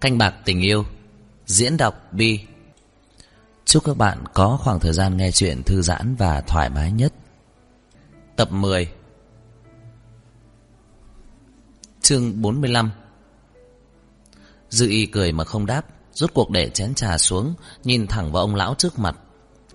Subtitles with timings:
[0.00, 0.84] Canh bạc tình yêu
[1.46, 2.40] Diễn đọc Bi.
[3.64, 7.12] Chúc các bạn có khoảng thời gian nghe chuyện thư giãn và thoải mái nhất.
[8.36, 8.92] Tập 10
[12.00, 12.90] Chương 45
[14.68, 17.54] Dư y cười mà không đáp Rút cuộc để chén trà xuống
[17.84, 19.16] Nhìn thẳng vào ông lão trước mặt.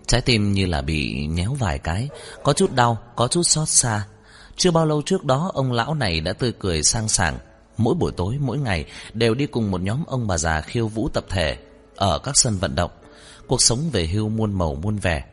[0.07, 2.09] Trái tim như là bị nhéo vài cái
[2.43, 4.07] Có chút đau, có chút xót xa.
[4.55, 7.37] Chưa bao lâu trước đó Ông lão này đã tươi cười sang sảng
[7.77, 11.09] Mỗi buổi tối, mỗi ngày Đều đi cùng một nhóm ông bà già khiêu vũ
[11.09, 11.57] tập thể
[11.95, 12.91] Ở các sân vận động.
[13.47, 15.23] Cuộc sống về hưu muôn màu muôn vẻ.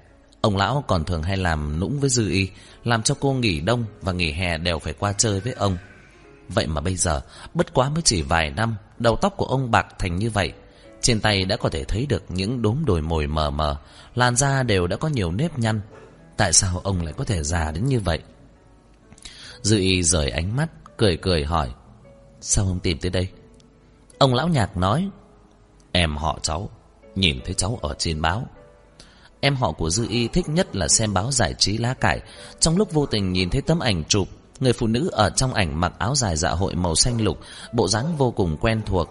[0.41, 2.49] Ông lão còn thường hay làm nũng với Dư Y
[2.85, 5.79] Làm cho cô nghỉ đông và nghỉ hè đều phải qua chơi với ông.
[6.49, 7.21] Vậy mà bây giờ
[7.55, 10.53] Bất quá mới chỉ vài năm Đầu tóc của ông bạc thành như vậy.
[11.01, 13.77] Trên tay đã có thể thấy được những đốm đồi mồi mờ mờ
[14.15, 15.81] Làn da đều đã có nhiều nếp nhăn.
[16.37, 18.19] Tại sao ông lại có thể già đến như vậy?
[19.63, 21.71] Dư y rời ánh mắt Cười cười hỏi.
[22.45, 23.29] Sao ông tìm tới đây?
[24.19, 25.09] Ông lão nhạc nói,
[25.93, 26.71] Em họ cháu,
[27.15, 28.47] Nhìn thấy cháu ở trên báo.
[29.41, 32.21] Em họ của Dư Y thích nhất là xem báo giải trí lá cải.
[32.61, 34.29] Trong lúc vô tình nhìn thấy tấm ảnh chụp,
[34.61, 37.39] Người phụ nữ ở trong ảnh mặc áo dài dạ hội màu xanh lục,
[37.73, 39.09] Bộ dáng vô cùng quen thuộc.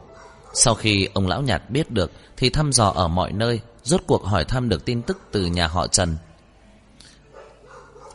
[0.54, 4.26] Sau khi ông lão nhạc biết được, Thì thăm dò ở mọi nơi, Rốt cuộc
[4.26, 6.18] hỏi thăm được tin tức từ nhà họ Trần.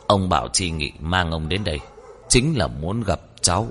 [0.07, 1.79] Ông bảo trì Nghị mang ông đến đây,
[2.29, 3.67] Chính là muốn gặp cháu,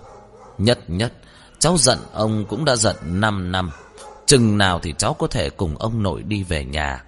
[0.58, 1.12] Nhất nhất.
[1.58, 3.70] Cháu giận ông cũng đã giận 5 năm.
[4.26, 7.04] Chừng nào thì cháu có thể cùng ông nội đi về nhà.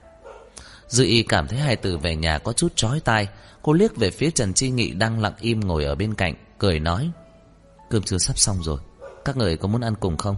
[0.88, 3.28] Dư y cảm thấy hai từ về nhà có chút chói tai.
[3.62, 6.80] Cô liếc về phía Trần Chi Nghị đang lặng im ngồi ở bên cạnh, Cười
[6.80, 7.10] nói,
[7.90, 8.80] Cơm trưa sắp xong rồi.
[9.24, 10.36] Các người có muốn ăn cùng không?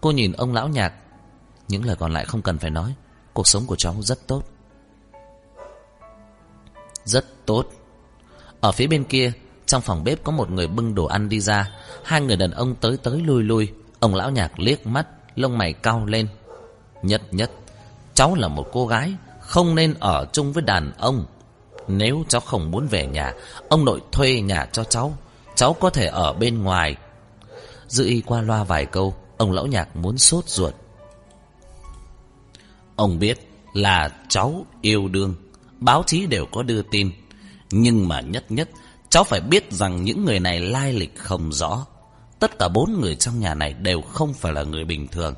[0.00, 0.94] Cô nhìn ông lão nhạc.
[1.68, 2.94] Những lời còn lại không cần phải nói.
[3.32, 4.42] Cuộc sống của cháu rất tốt.
[7.04, 7.64] Rất tốt.
[8.60, 9.32] Ở phía bên kia
[9.70, 11.70] trong phòng bếp có một người bưng đồ ăn đi ra.
[12.04, 13.72] Hai người đàn ông tới tới lui lui.
[14.00, 16.28] Ông lão nhạc liếc mắt, Lông mày cau lên.
[17.02, 17.50] Nhất nhất,
[18.14, 21.26] Cháu là một cô gái, Không nên ở chung với đàn ông.
[21.88, 23.32] Nếu cháu không muốn về nhà,
[23.68, 25.16] Ông nội thuê nhà cho cháu.
[25.54, 26.96] Cháu có thể ở bên ngoài.
[27.88, 30.74] Dự y qua loa vài câu, Ông lão nhạc muốn sốt ruột.
[32.96, 35.34] Ông biết là cháu yêu đương.
[35.78, 37.10] Báo chí đều có đưa tin.
[37.70, 38.68] Nhưng mà nhất nhất
[39.10, 41.86] Cháu phải biết rằng những người này lai lịch không rõ.
[42.38, 45.34] Tất cả bốn người trong nhà này đều không phải là người bình thường.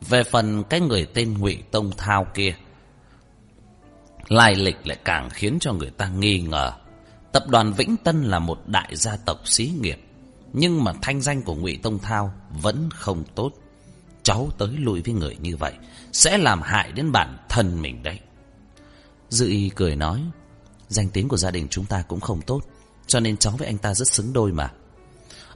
[0.00, 2.54] Về phần cái người tên ngụy Tông Thao kia,
[4.28, 6.72] Lai lịch lại càng khiến cho người ta nghi ngờ.
[7.32, 10.00] Tập đoàn Vĩnh Tân là một đại gia tộc xí nghiệp,
[10.52, 13.52] Nhưng mà thanh danh của ngụy Tông Thao vẫn không tốt.
[14.22, 15.72] Cháu tới lui với người như vậy
[16.12, 18.20] Sẽ làm hại đến bản thân mình đấy.
[19.28, 20.22] Dư y cười nói,
[20.88, 22.60] Danh tiếng của gia đình chúng ta cũng không tốt.
[23.06, 24.72] Cho nên cháu với anh ta rất xứng đôi mà.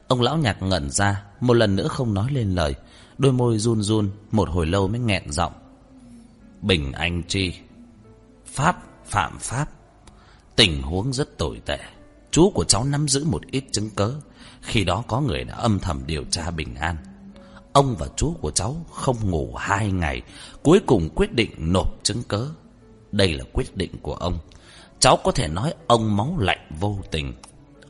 [0.08, 2.74] Ông lão nhạc ngẩn ra, Một lần nữa không nói lên lời.
[3.18, 5.52] Đôi môi run run, Một hồi lâu mới nghẹn giọng.
[6.62, 7.54] Bình Anh Chi.
[8.46, 9.68] Pháp, phạm pháp.
[10.56, 11.78] Tình huống rất tồi tệ.
[12.30, 14.12] Chú của cháu nắm giữ một ít chứng cớ
[14.62, 16.96] Khi đó có người đã âm thầm điều tra Bình An.
[17.72, 20.22] Ông và chú của cháu không ngủ hai ngày,
[20.62, 22.46] Cuối cùng quyết định nộp chứng cớ
[23.12, 24.38] Đây là quyết định của ông.
[25.00, 27.34] Cháu có thể nói ông máu lạnh vô tình.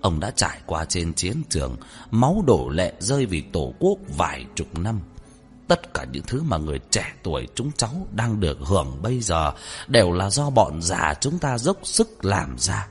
[0.01, 1.77] Ông đã trải qua trên chiến trường,
[2.11, 5.01] Máu đổ lệ rơi vì tổ quốc vài chục năm.
[5.69, 9.53] Tất cả những thứ mà người trẻ tuổi chúng cháu đang được hưởng bây giờ
[9.89, 12.89] Đều là do bọn già chúng ta dốc sức làm ra.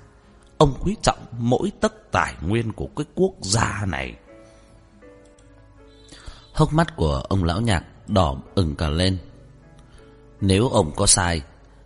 [0.57, 4.15] Ông quý trọng mỗi tấc tài nguyên của cái quốc gia này.
[6.53, 9.17] Hốc mắt của ông lão nhạc đỏ ửng cả lên.
[10.41, 11.41] Nếu ông có sai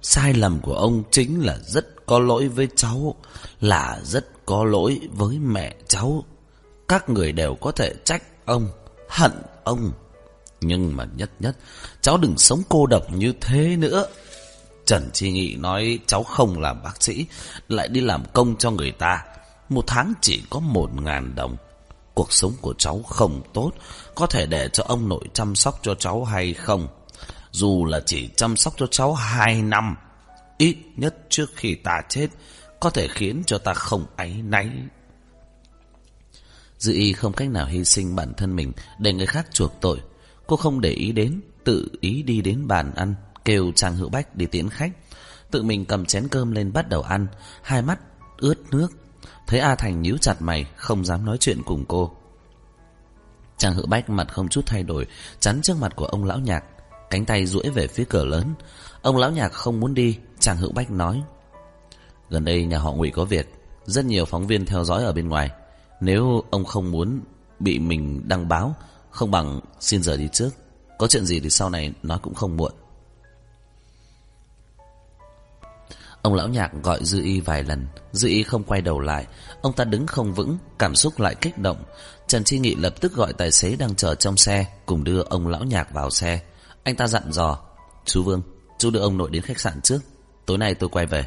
[0.06, 3.16] Sai lầm của ông chính là rất có lỗi với cháu
[3.62, 6.24] Là rất có lỗi với mẹ cháu.
[6.88, 8.70] Các người đều có thể trách ông,
[9.10, 9.32] Hận
[9.64, 9.92] ông.
[10.62, 11.58] Nhưng mà nhất nhất,
[12.02, 14.08] Cháu đừng sống cô độc như thế nữa.
[14.86, 17.26] Trần Chi Nghị nói cháu không làm bác sĩ,
[17.68, 19.24] Lại đi làm công cho người ta.
[19.70, 21.56] Một tháng chỉ có một ngàn đồng.
[22.14, 23.72] Cuộc sống của cháu không tốt,
[24.16, 26.88] Có thể để cho ông nội chăm sóc cho cháu hay không?
[27.52, 29.96] Dù là chỉ chăm sóc cho cháu hai năm
[30.64, 32.28] Ít nhất trước khi ta chết,
[32.80, 34.70] Có thể khiến cho ta không áy náy.
[36.78, 40.02] Dư y không cách nào hy sinh bản thân mình Để người khác chuộc tội.
[40.48, 43.16] Cô không để ý đến, Tự ý đi đến bàn ăn,
[43.46, 44.92] Kêu chàng Hữu Bách đi tiễn khách.
[45.52, 47.28] Tự mình cầm chén cơm lên bắt đầu ăn,
[47.64, 48.00] Hai mắt
[48.38, 48.88] ướt nước.
[49.48, 52.16] Thấy A Thành nhíu chặt mày, Không dám nói chuyện cùng cô.
[53.58, 55.08] Chàng Hữu Bách mặt không chút thay đổi,
[55.40, 56.64] Chắn trước mặt của ông lão nhạc,
[57.10, 58.54] Cánh tay duỗi về phía cửa lớn.
[59.02, 61.24] Ông lão nhạc không muốn đi Trang Hữu Bách nói
[62.30, 63.54] Gần đây nhà họ Ngụy có việc
[63.86, 65.50] Rất nhiều phóng viên theo dõi ở bên ngoài.
[66.02, 67.22] Nếu ông không muốn
[67.60, 68.76] bị mình đăng báo
[69.10, 70.50] Không bằng xin giờ đi trước.
[70.98, 72.72] Có chuyện gì thì sau này nói cũng không muộn.
[76.22, 77.88] Ông lão nhạc gọi Dư Y vài lần.
[78.12, 79.28] Dư Y không quay đầu lại.
[79.62, 81.84] Ông ta đứng không vững Cảm xúc lại kích động.
[82.28, 85.48] Trần Chi Nghị lập tức gọi tài xế đang chờ trong xe Cùng đưa ông
[85.48, 86.42] lão nhạc vào xe.
[86.84, 87.60] Anh ta dặn dò
[88.06, 88.42] Chú Vương,
[88.78, 90.00] chú đưa ông nội đến khách sạn trước.
[90.46, 91.26] Tối nay tôi quay về.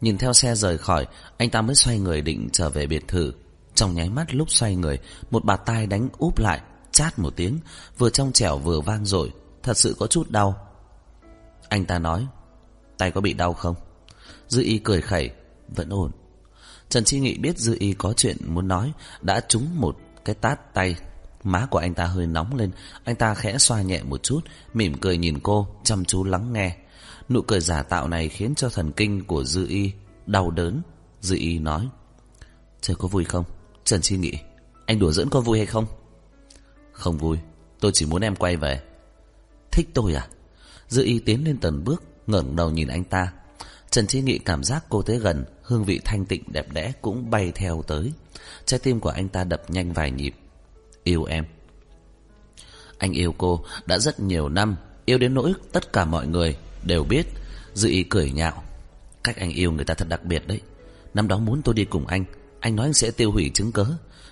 [0.00, 3.32] Nhìn theo xe rời khỏi, Anh ta mới xoay người định trở về biệt thự.
[3.74, 4.98] Trong nháy mắt lúc xoay người,
[5.30, 6.60] Một bà tai đánh úp lại,
[6.92, 7.58] Chát một tiếng,
[7.98, 9.32] Vừa trong trẻo vừa vang dội,
[9.62, 10.56] Thật sự có chút đau.
[11.68, 12.26] Anh ta nói,
[12.98, 13.74] Tay có bị đau không?
[14.48, 15.30] Dư y cười khẩy,
[15.68, 16.10] Vẫn ổn.
[16.88, 20.74] Trần Chi Nghị biết Dư y có chuyện muốn nói, Đã trúng một cái tát
[20.74, 20.96] tay.
[21.44, 22.70] Má của anh ta hơi nóng lên,
[23.04, 24.40] Anh ta khẽ xoa nhẹ một chút,
[24.74, 26.76] Mỉm cười nhìn cô, Chăm chú lắng nghe.
[27.28, 29.92] Nụ cười giả tạo này khiến cho thần kinh của Dư y
[30.26, 30.82] Đau đớn.
[31.20, 31.88] Dư y nói
[32.80, 33.44] Chơi có vui không?
[33.84, 34.32] Trần Chi Nghị,
[34.86, 35.86] Anh đùa dẫn có vui hay không?
[36.92, 37.38] Không vui,
[37.80, 38.82] Tôi chỉ muốn em quay về.
[39.70, 40.28] Thích tôi à?
[40.88, 43.32] Dư y tiến lên tầng bước, ngẩng đầu nhìn anh ta.
[43.90, 47.30] Trần Chi Nghị cảm giác cô tới gần, Hương vị thanh tịnh đẹp đẽ cũng
[47.30, 48.12] bay theo tới.
[48.64, 50.34] Trái tim của anh ta đập nhanh vài nhịp.
[51.04, 51.44] Yêu em.
[52.98, 56.56] Anh yêu cô đã rất nhiều năm, Yêu đến nỗi tất cả mọi người
[56.86, 57.26] đều biết.
[57.74, 58.62] Dự ý cười nhạo.
[59.24, 60.60] Cách anh yêu người ta thật đặc biệt đấy.
[61.14, 62.24] Năm đó muốn tôi đi cùng anh
[62.60, 63.86] Anh nói anh sẽ tiêu hủy chứng cớ.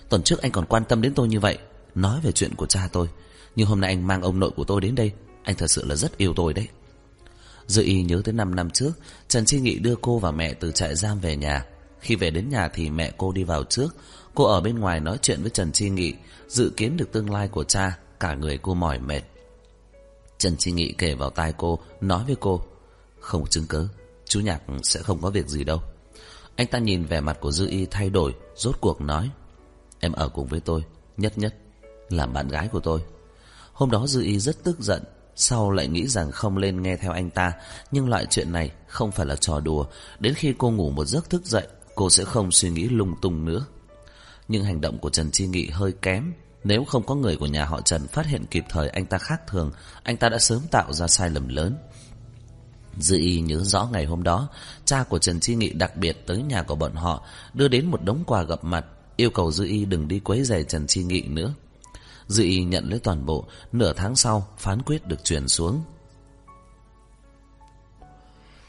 [0.09, 1.59] Tuần trước anh còn quan tâm đến tôi như vậy,
[1.95, 3.09] Nói về chuyện của cha tôi.
[3.57, 5.13] Nhưng hôm nay anh mang ông nội của tôi đến đây,
[5.43, 6.69] Anh thật sự là rất yêu tôi đấy.
[7.67, 8.93] Dự ý nhớ tới 5 năm trước,
[9.29, 11.65] Trần Chi Nghị đưa cô và mẹ từ trại giam về nhà.
[12.01, 13.97] Khi về đến nhà thì mẹ cô đi vào trước.
[14.35, 16.15] Cô ở bên ngoài nói chuyện với Trần Chi Nghị,
[16.49, 19.21] Dự kiến được tương lai của cha, Cả người cô mỏi mệt.
[20.45, 22.63] Trần Chi Nghị kể vào tai cô Nói với cô
[23.21, 23.89] Không có chứng cứ,
[24.25, 25.83] Chú Nhạc sẽ không có việc gì đâu.
[26.57, 29.31] Anh ta nhìn vẻ mặt của Dư Y thay đổi Rốt cuộc nói
[30.01, 30.85] Em ở cùng với tôi
[31.17, 31.55] Nhất nhất
[32.09, 33.01] Làm bạn gái của tôi.
[33.73, 35.03] Hôm đó Dư Y rất tức giận
[35.37, 37.53] sau lại nghĩ rằng không lên nghe theo anh ta
[37.91, 39.87] Nhưng loại chuyện này không phải là trò đùa.
[40.19, 43.45] Đến khi cô ngủ một giấc thức dậy Cô sẽ không suy nghĩ lung tung
[43.45, 43.67] nữa.
[44.49, 46.33] Nhưng hành động của Trần Chi Nghị hơi kém
[46.65, 49.47] nếu không có người của nhà họ Trần Phát hiện kịp thời anh ta khác
[49.47, 49.73] thường,
[50.03, 51.77] Anh ta đã sớm tạo ra sai lầm lớn.
[52.99, 54.49] Dư y nhớ rõ ngày hôm đó,
[54.85, 58.03] Cha của Trần Chi Nghị đặc biệt tới nhà của bọn họ, Đưa đến một
[58.05, 61.23] đống quà gặp mặt, Yêu cầu Dư y đừng đi quấy rầy Trần Chi Nghị
[61.23, 61.55] nữa.
[62.27, 65.83] Dư y nhận lấy toàn bộ, Nửa tháng sau phán quyết được truyền xuống.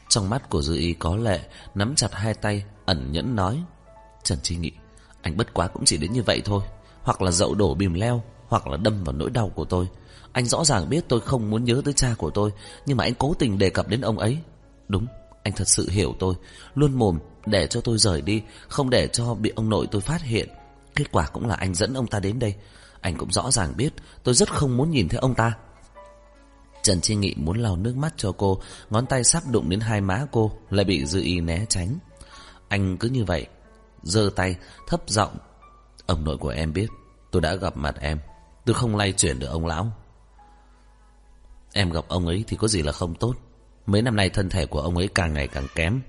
[0.08, 1.40] Trong mắt của Dư y có lệ,
[1.74, 3.62] Nắm chặt hai tay, Ẩn nhẫn nói,
[4.24, 4.72] Trần Chi Nghị,
[5.22, 6.62] Anh bất quá cũng chỉ đến như vậy thôi.
[7.06, 9.88] Hoặc là dậu đổ bìm leo, Hoặc là đâm vào nỗi đau của tôi.
[10.32, 12.50] Anh rõ ràng biết tôi không muốn nhớ tới cha của tôi,
[12.86, 14.38] Nhưng mà anh cố tình đề cập đến ông ấy.
[14.88, 15.06] Đúng,
[15.42, 16.34] Anh thật sự hiểu tôi.
[16.74, 20.22] Luôn mồm để cho tôi rời đi, Không để cho bị ông nội tôi phát
[20.22, 20.48] hiện.
[20.94, 22.54] Kết quả cũng là anh dẫn ông ta đến đây.
[23.00, 23.92] Anh cũng rõ ràng biết
[24.22, 25.52] tôi rất không muốn nhìn thấy ông ta.
[26.82, 28.60] Trần Chi Nghị muốn lau nước mắt cho cô,
[28.90, 31.98] Ngón tay sắp đụng đến hai má cô, Lại bị Dư Y né tránh.
[32.68, 33.46] Anh cứ như vậy,
[34.02, 34.56] giơ tay,
[34.86, 35.36] thấp giọng
[36.06, 36.88] Ông nội của em biết,
[37.30, 38.18] Tôi đã gặp mặt em.
[38.64, 39.92] Tôi không lay chuyển được ông lão.
[41.72, 43.34] Em gặp ông ấy thì có gì là không tốt.
[43.86, 46.00] Mấy năm nay thân thể của ông ấy càng ngày càng kém.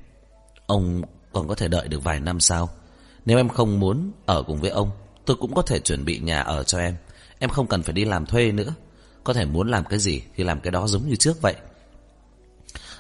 [0.68, 1.02] Ông
[1.34, 2.70] còn có thể đợi được vài năm sau
[3.26, 4.92] Nếu em không muốn ở cùng với ông,
[5.26, 6.96] Tôi cũng có thể chuẩn bị nhà ở cho em.
[7.40, 8.74] Em không cần phải đi làm thuê nữa.
[9.24, 11.56] Có thể muốn làm cái gì thì làm cái đó giống như trước vậy.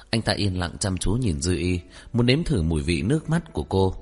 [0.09, 1.79] Anh ta yên lặng chăm chú nhìn Dư Y,
[2.13, 3.95] Muốn nếm thử mùi vị nước mắt của cô.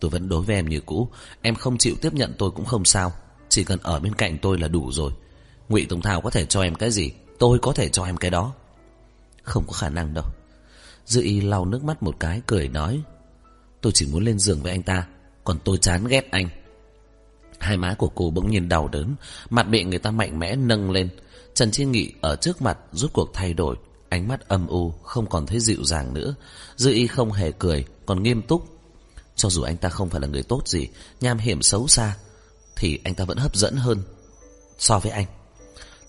[0.00, 1.08] Tôi vẫn đối với em như cũ.
[1.42, 3.12] Em không chịu tiếp nhận tôi cũng không sao.
[3.48, 5.12] Chỉ cần ở bên cạnh tôi là đủ rồi.
[5.68, 7.12] Ngụy Tùng Thảo có thể cho em cái gì?
[7.38, 8.52] Tôi có thể cho em cái đó.
[9.42, 10.24] Không có khả năng đâu.
[11.06, 13.02] Dư Y lau nước mắt một cái, cười nói,
[13.80, 15.06] Tôi chỉ muốn lên giường với anh ta,
[15.44, 16.48] Còn tôi chán ghét anh.
[17.58, 19.14] Hai má của cô bỗng nhiên đau đớn,
[19.50, 21.08] Mặt bị người ta mạnh mẽ nâng lên.
[21.54, 23.76] Trần Chi Nghị ở trước mặt rút cuộc thay đổi,
[24.08, 26.34] Ánh mắt âm u, Không còn thấy dịu dàng nữa.
[26.76, 28.79] Dư y không hề cười, Còn nghiêm túc
[29.40, 30.88] cho dù anh ta không phải là người tốt gì,
[31.20, 32.16] Nham hiểm xấu xa,
[32.76, 34.02] Thì anh ta vẫn hấp dẫn hơn
[34.78, 35.26] So với anh.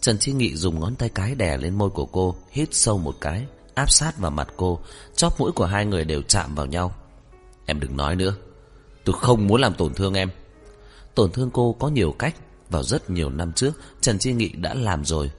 [0.01, 3.15] Trần Chi Nghị dùng ngón tay cái đè lên môi của cô, Hít sâu một
[3.21, 4.79] cái, Áp sát vào mặt cô.
[5.15, 6.95] Chóp mũi của hai người đều chạm vào nhau.
[7.65, 8.35] Em đừng nói nữa.
[9.03, 10.29] Tôi không muốn làm tổn thương em.
[11.15, 12.35] Tổn thương cô có nhiều cách.
[12.69, 13.71] Vào rất nhiều năm trước,
[14.01, 15.31] Trần Chi Nghị đã làm rồi.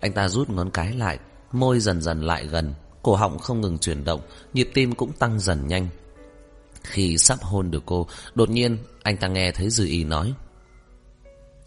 [0.00, 1.18] Anh ta rút ngón cái lại,
[1.52, 2.74] Môi dần dần lại gần.
[3.04, 4.20] Cổ họng không ngừng chuyển động,
[4.54, 5.88] Nhịp tim cũng tăng dần nhanh.
[6.82, 10.32] Khi sắp hôn được cô, Đột nhiên anh ta nghe thấy Dư Y nói,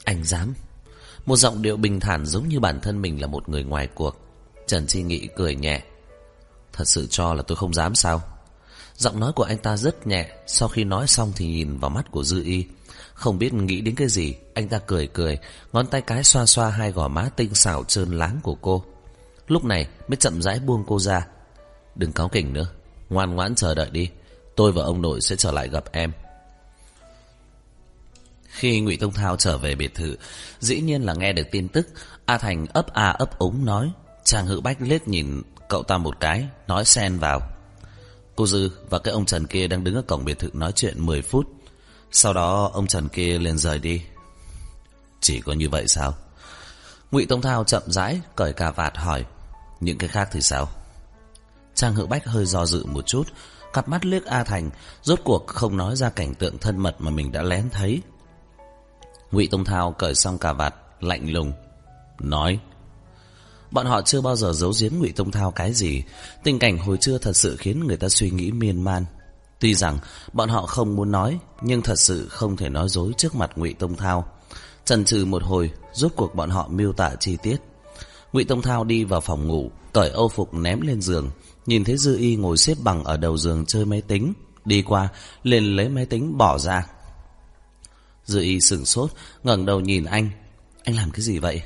[0.03, 0.53] Anh dám?
[1.25, 4.17] Một giọng điệu bình thản giống như bản thân mình là một người ngoài cuộc.
[4.67, 5.83] Trần Chi Nghị cười nhẹ,
[6.73, 8.21] Thật sự cho là tôi không dám sao?
[8.95, 12.11] Giọng nói của anh ta rất nhẹ, Sau khi nói xong thì nhìn vào mắt
[12.11, 12.65] của Dư Y.
[13.13, 15.37] Không biết nghĩ đến cái gì, Anh ta cười cười,
[15.73, 18.83] Ngón tay cái xoa xoa hai gò má tinh xảo trơn láng của cô.
[19.47, 21.27] Lúc này mới chậm rãi buông cô ra.
[21.95, 22.67] Đừng cáo kỉnh nữa,
[23.09, 24.09] Ngoan ngoãn chờ đợi đi.
[24.55, 26.11] Tôi và ông nội sẽ trở lại gặp em.
[28.47, 30.17] Khi ngụy Tông Thao trở về biệt thự,
[30.59, 31.87] Dĩ nhiên là nghe được tin tức,
[32.25, 33.91] A Thành ấp a ấp úng nói,
[34.23, 37.41] Chàng hự bách liếc nhìn cậu ta một cái, Nói xen vào.
[38.35, 41.05] Cô Dư và cái ông Trần kia đang đứng ở cổng biệt thự nói chuyện
[41.05, 41.47] 10 phút.
[42.11, 44.01] Sau đó ông Trần kia liền rời đi.
[45.21, 46.15] Chỉ có như vậy sao?
[47.11, 49.25] Ngụy Tông Thao chậm rãi Cởi cà vạt hỏi.
[49.79, 50.69] Những cái khác thì sao?
[51.75, 53.23] Trang Hữu Bách hơi do dự một chút,
[53.73, 54.69] Cặp mắt liếc A Thành,
[55.03, 58.01] Rốt cuộc không nói ra cảnh tượng thân mật Mà mình đã lén thấy.
[59.31, 61.53] Ngụy Tông Thao cởi xong cà vạt, Lạnh lùng,
[62.19, 62.59] Nói,
[63.71, 66.03] Bọn họ chưa bao giờ giấu giếm Ngụy Tông Thao cái gì.
[66.43, 69.05] Tình cảnh hồi trưa thật sự khiến người ta suy nghĩ miên man.
[69.59, 69.99] Tuy rằng,
[70.33, 73.73] bọn họ không muốn nói, Nhưng thật sự không thể nói dối trước mặt Ngụy
[73.73, 74.31] Tông Thao.
[74.85, 77.57] Chần chừ một hồi, Rốt cuộc bọn họ miêu tả chi tiết.
[78.33, 81.29] Ngụy Tông Thao đi vào phòng ngủ, Cởi âu phục ném lên giường.
[81.65, 84.33] Nhìn thấy Dư Y ngồi xếp bằng ở đầu giường chơi máy tính,
[84.65, 85.09] Đi qua,
[85.43, 86.87] liền lấy máy tính bỏ ra.
[88.25, 89.11] Dư Y sửng sốt,
[89.43, 90.29] ngẩng đầu nhìn anh.
[90.83, 91.61] Anh làm cái gì vậy?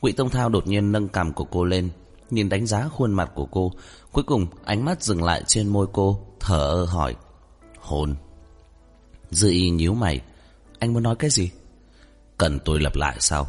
[0.00, 1.90] Ngụy Tông Thao đột nhiên nâng cằm của cô lên,
[2.30, 3.72] Nhìn đánh giá khuôn mặt của cô.
[4.12, 7.14] Cuối cùng, ánh mắt dừng lại trên môi cô, Thở ơ hỏi.
[7.78, 8.14] Hôn
[9.30, 10.20] Dư Y nhíu mày.
[10.78, 11.50] Anh muốn nói cái gì?
[12.38, 13.46] Cần tôi lặp lại sao?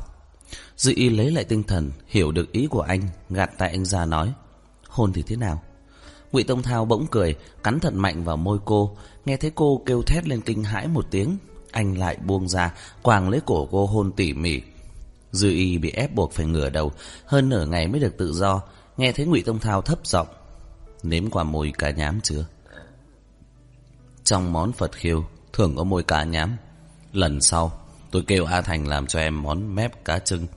[0.77, 4.05] Dư Y lấy lại tinh thần, Hiểu được ý của anh, Gạt tay anh ra
[4.05, 4.33] nói
[4.87, 5.61] Hôn thì thế nào?
[6.31, 10.01] Ngụy Tông Thao bỗng cười, Cắn thật mạnh vào môi cô, Nghe thấy cô kêu
[10.01, 11.37] thét lên kinh hãi một tiếng,
[11.71, 14.61] Anh lại buông ra, Quàng lấy cổ cô hôn tỉ mỉ.
[15.31, 16.91] Dư y bị ép buộc phải ngửa đầu,
[17.25, 18.61] Hơn nửa ngày mới được tự do,
[18.97, 20.27] Nghe thấy ngụy Tông Thao thấp giọng,
[21.03, 22.45] Nếm qua mùi cá nhám chưa?
[24.23, 26.57] Trong món Phật khiêu, Thường có mùi cá nhám.
[27.13, 27.71] Lần sau,
[28.11, 30.47] tôi kêu A Thành làm cho em món mép cá trưng.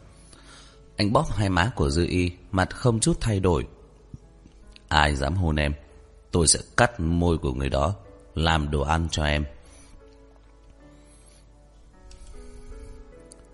[0.98, 3.66] Anh bóp hai má của Dư y, Mặt không chút thay đổi.
[4.88, 5.74] Ai dám hôn em?
[6.30, 7.94] Tôi sẽ cắt môi của người đó,
[8.34, 9.44] Làm đồ ăn cho em.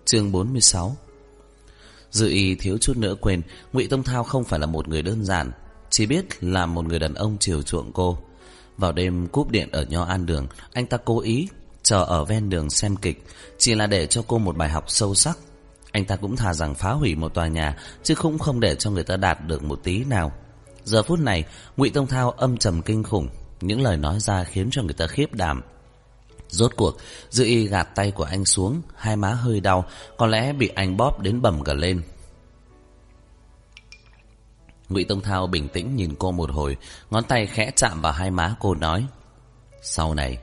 [0.05, 0.97] Chương 46
[2.11, 3.41] Dư y thiếu chút nữa quên,
[3.73, 5.51] Ngụy Tông Thao không phải là một người đơn giản,
[5.89, 8.17] Chỉ biết là một người đàn ông chiều chuộng cô.
[8.77, 11.47] Vào đêm cúp điện ở nho an đường, Anh ta cố ý
[11.83, 13.25] Chờ ở ven đường xem kịch,
[13.57, 15.37] Chỉ là để cho cô một bài học sâu sắc.
[15.95, 18.91] Anh ta cũng thà rằng phá hủy một tòa nhà Chứ cũng không để cho
[18.91, 20.31] người ta đạt được một tí nào
[20.83, 21.43] Giờ phút này
[21.77, 23.27] Ngụy Tông Thao âm trầm kinh khủng
[23.61, 25.61] Những lời nói ra khiến cho người ta khiếp đảm
[26.49, 26.97] Rốt cuộc,
[27.29, 29.85] Dư y gạt tay của anh xuống, hai má hơi đau,
[30.17, 32.01] có lẽ bị anh bóp đến bầm cả lên.
[34.89, 36.77] Ngụy Tông Thao bình tĩnh nhìn cô một hồi,
[37.09, 39.05] ngón tay khẽ chạm vào hai má cô nói.
[39.81, 40.37] Sau này,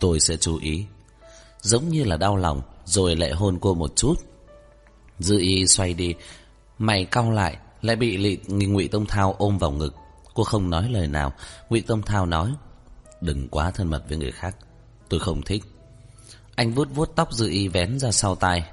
[0.00, 0.86] tôi sẽ chú ý.
[1.60, 4.29] Giống như là đau lòng, rồi lại hôn cô một chút.
[5.20, 6.14] Dư y xoay đi,
[6.78, 9.94] mày cau lại, lại bị lị Ngụy Tông Thao ôm vào ngực.
[10.34, 11.32] Cô không nói lời nào,
[11.70, 12.54] Ngụy Tông Thao nói.
[13.20, 14.56] Đừng quá thân mật với người khác.
[15.08, 15.62] Tôi không thích.
[16.54, 18.64] Anh vuốt vuốt tóc dư y vén ra sau tai.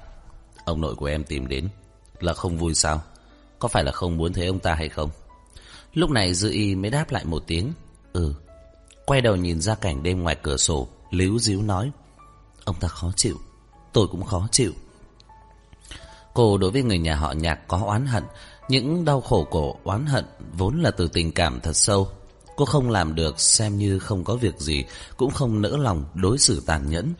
[0.65, 1.69] Ông nội của em tìm đến
[2.19, 3.01] Là không vui sao?
[3.59, 5.09] Có phải là không muốn thấy ông ta hay không?
[5.93, 7.73] Lúc này dư y mới đáp lại một tiếng.
[8.13, 8.33] Ừ.
[9.05, 11.91] Quay đầu nhìn ra cảnh đêm ngoài cửa sổ Líu díu nói
[12.65, 13.37] Ông ta khó chịu.
[13.93, 14.73] Tôi cũng khó chịu.
[16.37, 18.23] Cô đối với người nhà họ nhạc có oán hận.
[18.69, 20.25] Những đau khổ của oán hận
[20.57, 22.09] Vốn là từ tình cảm thật sâu.
[22.55, 24.83] Cô không làm được, xem như không có việc gì,
[25.17, 27.13] Cũng không nỡ lòng đối xử tàn nhẫn.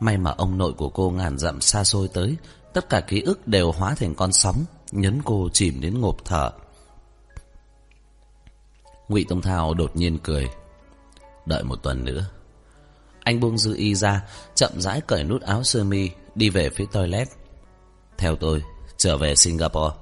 [0.00, 2.36] May mà ông nội của cô ngàn dặm xa xôi tới,
[2.72, 6.50] Tất cả ký ức đều hóa thành con sóng, Nhấn cô chìm đến ngộp thở.
[9.08, 10.48] Ngụy Tông Thao đột nhiên cười.
[11.46, 12.26] Đợi một tuần nữa.
[13.24, 14.24] Anh buông dư y ra,
[14.54, 17.28] Chậm rãi cởi nút áo sơ mi, Đi về phía toilet.
[18.22, 18.62] Theo tôi,
[18.96, 19.96] trở về Singapore.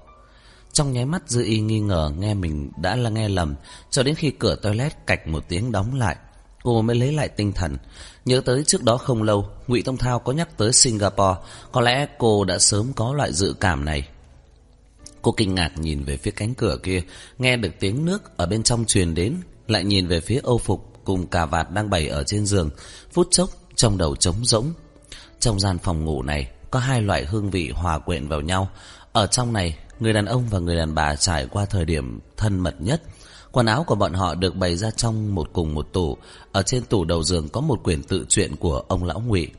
[0.72, 3.54] Trong nháy mắt, Dư Y nghi ngờ nghe mình đã là nghe lầm,
[3.90, 6.16] Cho đến khi cửa toilet cạch một tiếng đóng lại,
[6.62, 7.76] Cô mới lấy lại tinh thần.
[8.24, 11.40] Nhớ tới trước đó không lâu, ngụy Tông Thao có nhắc tới Singapore,
[11.72, 14.08] Có lẽ cô đã sớm có loại dự cảm này.
[15.22, 17.02] Cô kinh ngạc nhìn về phía cánh cửa kia,
[17.38, 19.36] Nghe được tiếng nước ở bên trong truyền đến,
[19.66, 22.70] Lại nhìn về phía âu phục Cùng cà vạt đang bày ở trên giường,
[23.12, 24.72] Phút chốc trong đầu trống rỗng.
[25.38, 28.68] Trong gian phòng ngủ này có hai loại hương vị hòa quyện vào nhau
[29.12, 32.58] Ở trong này người đàn ông và người đàn bà trải qua thời điểm thân
[32.58, 33.02] mật nhất.
[33.52, 36.16] Quần áo của bọn họ được bày ra trong một cùng một tủ.
[36.52, 39.50] Ở trên tủ đầu giường có một quyển tự truyện của ông lão Ngụy.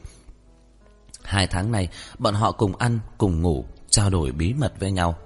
[1.23, 1.87] Hai tháng này,
[2.19, 5.17] bọn họ cùng ăn, cùng ngủ, trao đổi bí mật với nhau.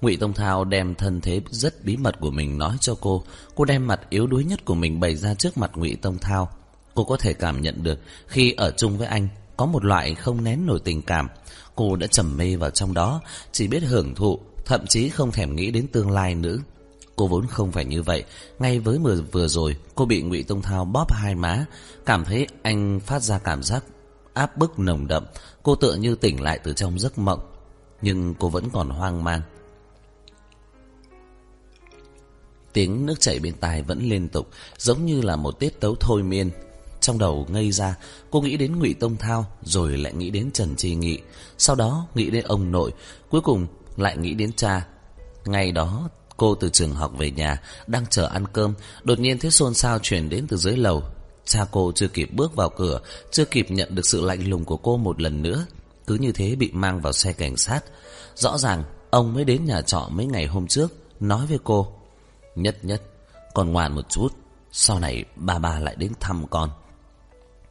[0.00, 3.24] Ngụy Tông Thao đem thân thế rất bí mật của mình nói cho cô.
[3.54, 6.48] Cô đem mặt yếu đuối nhất của mình bày ra trước mặt Ngụy Tông Thao.
[6.94, 9.28] Cô có thể cảm nhận được khi ở chung với anh,
[9.60, 11.28] có một loại không nén nổi tình cảm.
[11.74, 13.20] Cô đã trầm mê vào trong đó,
[13.52, 16.56] chỉ biết hưởng thụ, thậm chí không thèm nghĩ đến tương lai nữa.
[17.16, 18.24] Cô vốn không phải như vậy,
[18.58, 21.64] ngay với vừa, vừa rồi, cô bị ngụy Tông Thao bóp hai má,
[22.06, 23.84] cảm thấy anh phát ra cảm giác
[24.34, 25.24] áp bức nồng đậm,
[25.62, 27.40] cô tựa như tỉnh lại từ trong giấc mộng,
[28.02, 29.42] nhưng cô vẫn còn hoang mang.
[32.72, 34.48] Tiếng nước chảy bên tai vẫn liên tục,
[34.78, 36.50] giống như là một tiết tấu thôi miên.
[37.00, 37.94] Trong đầu ngây ra,
[38.30, 41.18] cô nghĩ đến Ngụy Tông Thao, rồi lại nghĩ đến Trần Tri Nghị,
[41.58, 42.92] sau đó nghĩ đến ông nội,
[43.30, 43.66] cuối cùng
[43.96, 44.86] lại nghĩ đến cha.
[45.44, 49.50] Ngày đó, cô từ trường học về nhà, đang chờ ăn cơm, đột nhiên thấy
[49.50, 51.02] xôn xao truyền đến từ dưới lầu.
[51.44, 54.76] Cha cô chưa kịp bước vào cửa, chưa kịp nhận được sự lạnh lùng của
[54.76, 55.66] cô một lần nữa,
[56.06, 57.80] cứ như thế bị mang vào xe cảnh sát.
[58.34, 61.92] Rõ ràng, ông mới đến nhà trọ mấy ngày hôm trước, nói với cô
[62.54, 63.02] Nhất nhất,
[63.54, 64.28] con ngoan một chút,
[64.72, 66.70] sau này ba ba lại đến thăm con.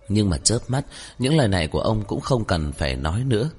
[0.09, 0.85] Nhưng mà chớp mắt,
[1.19, 3.49] những lời này của ông cũng không cần phải nói nữa.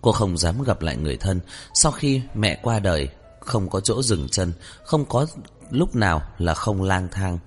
[0.00, 1.40] Cô không dám gặp lại người thân,
[1.74, 3.08] sau khi mẹ qua đời,
[3.40, 4.52] không có chỗ dừng chân,
[4.84, 5.26] không có
[5.70, 7.38] lúc nào là không lang thang.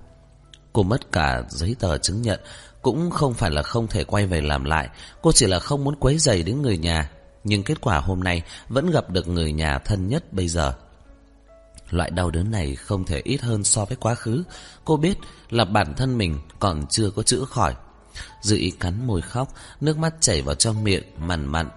[0.72, 2.40] Cô mất cả giấy tờ chứng nhận,
[2.82, 4.88] cũng không phải là không thể quay về làm lại,
[5.22, 7.10] cô chỉ là không muốn quấy rầy đến người nhà.
[7.44, 10.74] Nhưng kết quả hôm nay vẫn gặp được người nhà thân nhất bây giờ.
[11.90, 14.42] Loại đau đớn này không thể ít hơn so với quá khứ.
[14.84, 15.18] Cô biết
[15.50, 17.74] là bản thân mình còn chưa có chữa khỏi.
[18.40, 19.48] Dự ý cắn môi khóc,
[19.80, 21.68] nước mắt chảy vào trong miệng, mặn mặn.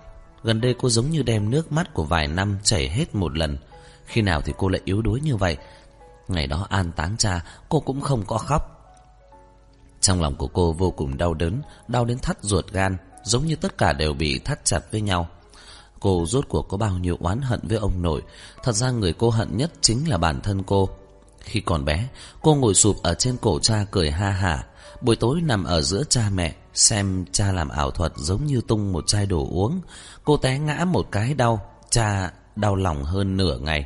[0.44, 3.58] Gần đây cô giống như đem nước mắt của vài năm chảy hết một lần.
[4.06, 5.58] Khi nào thì cô lại yếu đuối như vậy?
[6.28, 8.62] Ngày đó an táng cha, cô cũng không có khóc.
[10.02, 13.56] Trong lòng của cô vô cùng đau đớn, đau đến thắt ruột gan, giống như
[13.56, 15.28] tất cả đều bị thắt chặt với nhau.
[16.00, 18.22] Cô rốt cuộc có bao nhiêu oán hận với ông nội
[18.64, 20.90] Thật ra người cô hận nhất chính là bản thân cô
[21.46, 22.08] khi còn bé
[22.42, 24.66] Cô ngồi sụp ở trên cổ cha cười ha hả.
[25.02, 28.94] Buổi tối nằm ở giữa cha mẹ Xem cha làm ảo thuật giống như tung
[28.94, 29.82] một chai đồ uống.
[30.24, 33.86] Cô té ngã một cái đau Cha đau lòng hơn nửa ngày.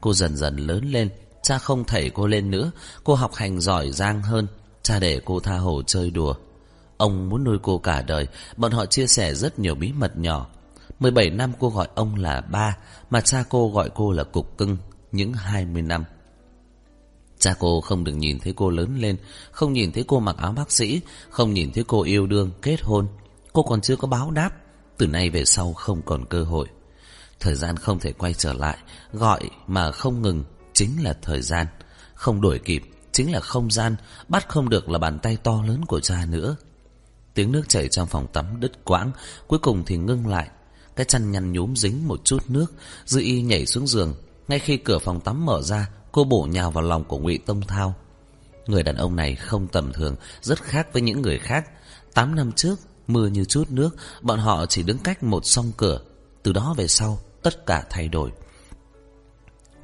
[0.00, 1.08] Cô dần dần lớn lên
[1.42, 2.70] Cha không thảy cô lên nữa.
[3.04, 4.46] Cô học hành giỏi giang hơn
[4.82, 6.34] Cha để cô tha hồ chơi đùa.
[6.96, 10.46] Ông muốn nuôi cô cả đời Bọn họ chia sẻ rất nhiều bí mật nhỏ.
[11.00, 12.76] 17 năm cô gọi ông là ba,
[13.10, 14.76] mà cha cô gọi cô là cục cưng,
[15.12, 16.04] những 20 năm.
[17.40, 19.16] Cha cô không được nhìn thấy cô lớn lên,
[19.50, 21.00] không nhìn thấy cô mặc áo bác sĩ,
[21.30, 23.08] không nhìn thấy cô yêu đương, kết hôn.
[23.52, 24.50] Cô còn chưa có báo đáp,
[24.96, 26.68] từ nay về sau không còn cơ hội.
[27.40, 28.78] Thời gian không thể quay trở lại,
[29.12, 31.66] gọi mà không ngừng chính là thời gian.
[32.14, 33.96] Không đuổi kịp, chính là không gian,
[34.28, 36.56] bắt không được là bàn tay to lớn của cha nữa.
[37.34, 39.12] Tiếng nước chảy trong phòng tắm đứt quãng,
[39.46, 40.48] cuối cùng thì ngưng lại.
[40.96, 42.72] Cái chăn nhăn nhúm dính một chút nước
[43.04, 44.14] Dư y nhảy xuống giường
[44.48, 47.60] Ngay khi cửa phòng tắm mở ra Cô bổ nhào vào lòng của ngụy Tông
[47.60, 47.94] Thao.
[48.66, 51.70] Người đàn ông này không tầm thường Rất khác với những người khác.
[52.14, 56.00] Tám năm trước Mưa như chút nước Bọn họ chỉ đứng cách một song cửa.
[56.42, 58.30] Từ đó về sau Tất cả thay đổi.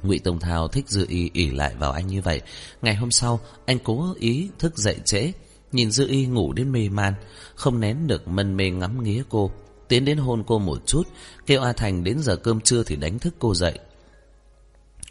[0.03, 2.41] Ngụy Tông Thao thích Dư Y ỉ lại vào anh như vậy.
[2.81, 5.31] Ngày hôm sau, anh cố ý thức dậy trễ,
[5.71, 7.13] nhìn Dư Y ngủ đến mê man,
[7.55, 9.51] không nén được mân mê ngắm nghía cô.
[9.87, 11.07] Tiến đến hôn cô một chút,
[11.45, 13.79] kêu A Thành đến giờ cơm trưa thì đánh thức cô dậy.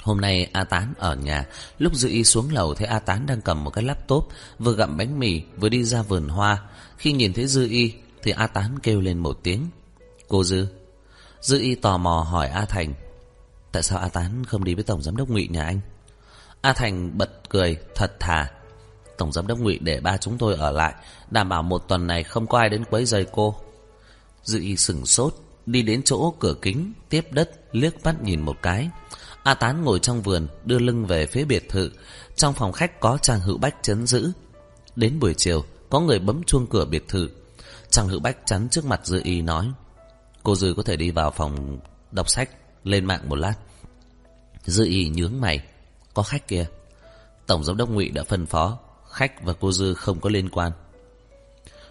[0.07, 1.47] Hôm nay A Tán ở nhà,
[1.79, 4.97] lúc Dư Y xuống lầu thấy A Tán đang cầm một cái laptop, vừa gặm
[4.97, 6.63] bánh mì, vừa đi ra vườn hoa.
[6.99, 7.93] Khi nhìn thấy Dư Y,
[8.23, 9.67] thì A Tán kêu lên một tiếng.
[10.29, 10.67] Cô Dư.
[11.41, 12.95] Dư Y tò mò hỏi A Thành.
[13.73, 15.81] Tại sao A Tán không đi với Tổng Giám đốc Ngụy nhà anh?
[16.61, 18.51] A Thành bật cười, thật thà.
[19.19, 20.95] Tổng Giám đốc Ngụy để ba chúng tôi ở lại,
[21.31, 23.57] đảm bảo một tuần này không có ai đến quấy rầy cô.
[24.43, 25.35] Dư y sừng sốt,
[25.67, 28.89] đi đến chỗ cửa kính, tiếp đất, liếc mắt nhìn một cái.
[29.47, 31.91] A Tán ngồi trong vườn, đưa lưng về phía biệt thự.
[32.37, 34.33] Trong phòng khách có Trang Hữu Bách chấn giữ.
[34.97, 37.31] Đến buổi chiều, có người bấm chuông cửa biệt thự.
[37.91, 39.73] Trang Hữu Bách chắn trước mặt Dư y nói.
[40.43, 41.79] Cô Dư có thể đi vào phòng
[42.13, 42.51] đọc sách,
[42.85, 43.55] lên mạng một lát.
[44.65, 45.61] Dư y nhướng mày.
[46.15, 46.67] Có khách kia.
[47.47, 48.79] Tổng giám đốc ngụy đã phân phó,
[49.11, 50.73] khách và cô Dư không có liên quan.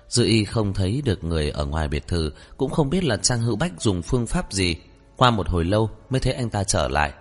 [0.10, 3.42] Dư y không thấy được người ở ngoài biệt thự, cũng không biết là Trang
[3.42, 4.76] Hữu Bách dùng phương pháp gì.
[5.18, 7.14] Qua một hồi lâu mới thấy anh ta trở lại.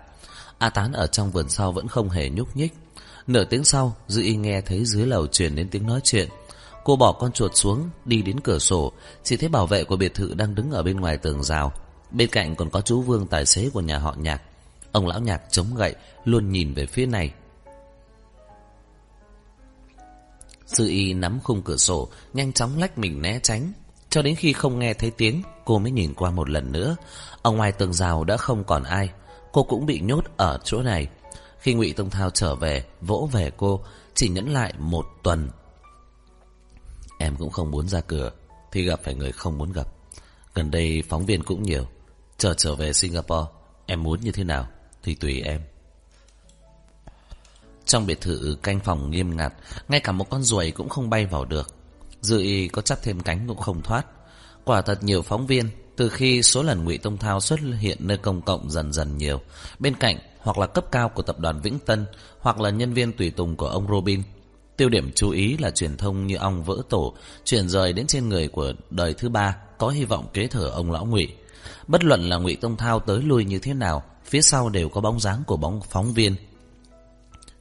[0.57, 2.73] A Tán ở trong vườn sau vẫn không hề nhúc nhích.
[3.27, 6.29] Nửa tiếng sau, Dư y nghe thấy dưới lầu truyền đến tiếng nói chuyện.
[6.83, 8.91] Cô bỏ con chuột xuống, đi đến cửa sổ,
[9.23, 11.71] chỉ thấy bảo vệ của biệt thự đang đứng ở bên ngoài tường rào.
[12.11, 14.41] Bên cạnh còn có chú Vương tài xế của nhà họ Nhạc.
[14.91, 17.33] Ông lão Nhạc chống gậy, luôn nhìn về phía này.
[20.65, 23.73] Dư y nắm khung cửa sổ, nhanh chóng lách mình né tránh.
[24.09, 26.95] Cho đến khi không nghe thấy tiếng, cô mới nhìn qua một lần nữa.
[27.41, 29.09] Ở ngoài tường rào đã không còn ai.
[29.55, 31.07] Cô cũng bị nhốt ở chỗ này.
[31.59, 35.49] Khi ngụy Tông Thao trở về, vỗ về cô, chỉ nhẫn lại một tuần.
[37.19, 38.31] Em cũng không muốn ra cửa,
[38.71, 39.87] thì gặp phải người không muốn gặp.
[40.53, 41.87] Gần đây phóng viên cũng nhiều.
[42.37, 43.51] Chờ trở về Singapore,
[43.85, 44.67] em muốn như thế nào
[45.03, 45.61] thì tùy em.
[47.85, 49.53] Trong biệt thự canh phòng nghiêm ngặt,
[49.87, 51.75] ngay cả một con ruồi cũng không bay vào được.
[52.21, 54.05] Dư y có chắp thêm cánh cũng không thoát.
[54.63, 58.17] Quả thật nhiều phóng viên, từ khi số lần ngụy Tông Thao xuất hiện nơi
[58.17, 59.41] công cộng dần dần nhiều,
[59.79, 62.05] bên cạnh hoặc là cấp cao của tập đoàn Vĩnh Tân,
[62.39, 64.21] hoặc là nhân viên tùy tùng của ông Robin.
[64.77, 67.13] Tiêu điểm chú ý là truyền thông như ong vỡ tổ,
[67.45, 70.91] chuyển rời đến trên người của đời thứ ba, có hy vọng kế thừa ông
[70.91, 71.27] lão ngụy.
[71.87, 75.01] Bất luận là ngụy Tông Thao tới lui như thế nào, phía sau đều có
[75.01, 76.35] bóng dáng của bóng phóng viên.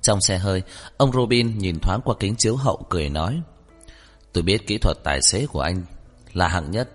[0.02, 0.62] Trong xe hơi,
[0.96, 3.40] ông Robin nhìn thoáng qua kính chiếu hậu cười nói.
[4.32, 5.82] Tôi biết kỹ thuật tài xế của anh
[6.32, 6.90] là hạng nhất.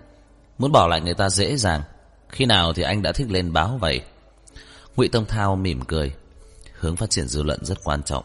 [0.59, 1.81] Muốn bỏ lại người ta dễ dàng.
[2.29, 4.01] Khi nào thì anh đã thích lên báo vậy?
[4.95, 6.13] Ngụy Tông Thao mỉm cười.
[6.73, 8.23] Hướng phát triển dư luận rất quan trọng.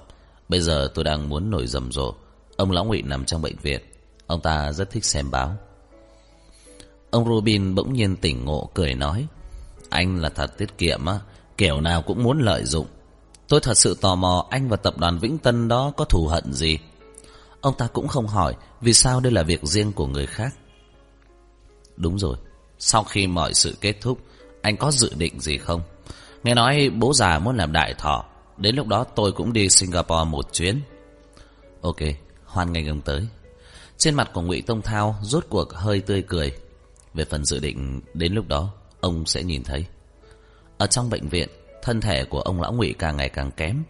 [0.49, 2.15] Bây giờ tôi đang muốn nổi rầm rộ.
[2.57, 3.81] Ông Lão Ngụy nằm trong bệnh viện.
[4.27, 5.57] Ông ta rất thích xem báo.
[7.11, 9.27] Ông Robin bỗng nhiên tỉnh ngộ, cười nói.
[9.89, 11.19] Anh là thật tiết kiệm á.
[11.57, 12.87] Kiểu nào cũng muốn lợi dụng.
[13.49, 16.53] Tôi thật sự tò mò anh và tập đoàn Vĩnh Tân đó có thù hận
[16.53, 16.79] gì.
[17.61, 20.55] Ông ta cũng không hỏi vì sao đây là việc riêng của người khác.
[21.97, 22.37] Đúng rồi,
[22.79, 24.19] sau khi mọi sự kết thúc,
[24.63, 25.83] anh có dự định gì không?
[26.45, 28.25] Nghe nói bố già muốn làm đại thọ,
[28.57, 30.81] đến lúc đó tôi cũng đi Singapore một chuyến.
[31.81, 31.97] Ok,
[32.45, 33.27] hoan nghênh ông tới.
[33.99, 36.53] Trên mặt của Ngụy Tông Thao rốt cuộc hơi tươi cười.
[37.15, 39.87] Về phần dự định đến lúc đó, ông sẽ nhìn thấy.
[40.79, 41.49] Ở trong bệnh viện,
[41.83, 43.83] thân thể của ông lão Ngụy càng ngày càng kém.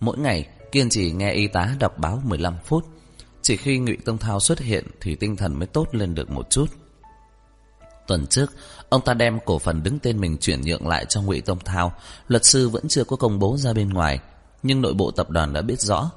[0.00, 2.86] Mỗi ngày, kiên trì nghe y tá đọc báo 15 phút.
[3.42, 6.50] Chỉ khi Ngụy Tông Thao xuất hiện thì tinh thần mới tốt lên được một
[6.50, 6.66] chút.
[8.06, 8.52] Tuần trước,
[8.88, 11.92] ông ta đem cổ phần đứng tên mình chuyển nhượng lại cho Ngụy Tông Thao.
[12.28, 14.20] Luật sư vẫn chưa có công bố ra bên ngoài,
[14.62, 16.10] nhưng nội bộ tập đoàn đã biết rõ.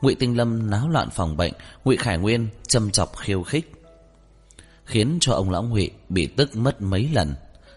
[0.00, 1.52] Ngụy Tinh Lâm náo loạn phòng bệnh,
[1.84, 3.72] Ngụy Khải Nguyên châm chọc khiêu khích,
[4.84, 7.34] khiến cho ông lão Ngụy bị tức mất mấy lần.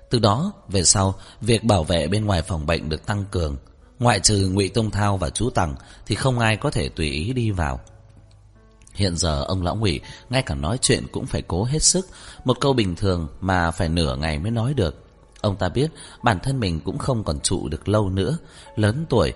[0.09, 3.57] Từ đó về sau, việc bảo vệ bên ngoài phòng bệnh được tăng cường.
[3.99, 7.33] Ngoại trừ Ngụy Tông Thao và chú Tằng thì không ai có thể tùy ý
[7.33, 7.79] đi vào.
[9.01, 12.07] Hiện giờ ông lão Ngụy ngay cả nói chuyện cũng phải cố hết sức,
[12.45, 15.03] một câu bình thường mà phải nửa ngày mới nói được.
[15.41, 15.91] Ông ta biết
[16.23, 18.37] bản thân mình cũng không còn trụ được lâu nữa,
[18.75, 19.33] lớn tuổi.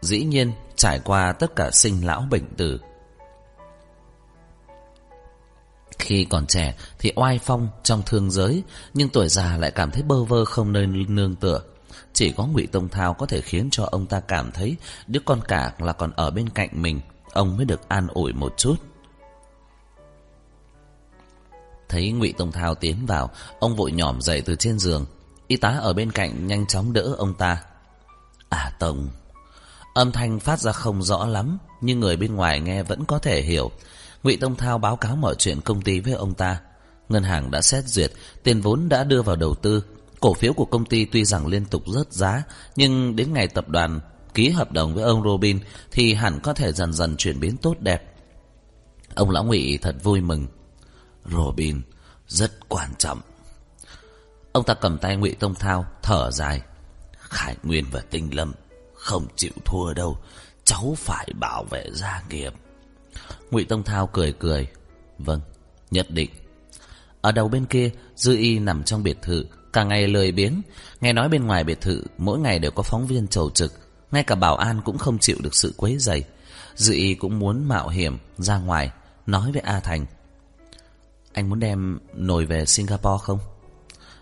[0.00, 2.80] Dĩ nhiên trải qua tất cả sinh lão bệnh tử.
[5.98, 8.62] Khi còn trẻ thì oai phong trong thương giới,
[8.94, 11.60] nhưng tuổi già lại cảm thấy bơ vơ không nơi nương tựa.
[12.12, 14.76] Chỉ có Ngụy Tông Thao có thể khiến cho ông ta cảm thấy
[15.06, 17.00] đứa con cả là còn ở bên cạnh mình,
[17.34, 18.76] ông mới được an ủi một chút.
[21.88, 25.06] Thấy Ngụy Tông Thao tiến vào, ông vội nhỏm dậy từ trên giường.
[25.46, 27.62] Y tá ở bên cạnh nhanh chóng đỡ ông ta.
[28.48, 29.08] À Tông...
[29.94, 33.42] Âm thanh phát ra không rõ lắm, nhưng người bên ngoài nghe vẫn có thể
[33.42, 33.70] hiểu.
[34.22, 36.60] Ngụy Tông Thao báo cáo mọi chuyện công ty với ông ta.
[37.08, 39.84] Ngân hàng đã xét duyệt, tiền vốn đã đưa vào đầu tư.
[40.20, 42.42] Cổ phiếu của công ty tuy rằng liên tục rớt giá,
[42.76, 44.00] nhưng đến ngày tập đoàn
[44.34, 45.58] ký hợp đồng với ông Robin
[45.90, 48.14] thì hẳn có thể dần dần chuyển biến tốt đẹp.
[49.14, 50.46] Ông Lão Ngụy thật vui mừng.
[51.24, 51.82] Robin
[52.28, 53.20] rất quan trọng.
[54.52, 56.60] Ông ta cầm tay Ngụy Tông Thao, thở dài.
[57.18, 58.52] Khải Nguyên và Tinh Lâm
[58.94, 60.18] không chịu thua đâu,
[60.64, 62.52] cháu phải bảo vệ gia nghiệp.
[63.50, 64.68] Ngụy Tông Thao cười cười.
[65.18, 65.40] Vâng,
[65.90, 66.30] nhất định.
[67.20, 70.62] Ở đầu bên kia, Dư Y nằm trong biệt thự, cả ngày lười biếng.
[71.00, 73.83] Nghe nói bên ngoài biệt thự, mỗi ngày đều có phóng viên trầu trực.
[74.14, 76.24] Ngay cả bảo an cũng không chịu được sự quấy dày.
[76.74, 78.90] Dư Y cũng muốn mạo hiểm ra ngoài,
[79.26, 80.06] nói với A Thành.
[81.32, 83.38] Anh muốn đem nồi về Singapore không?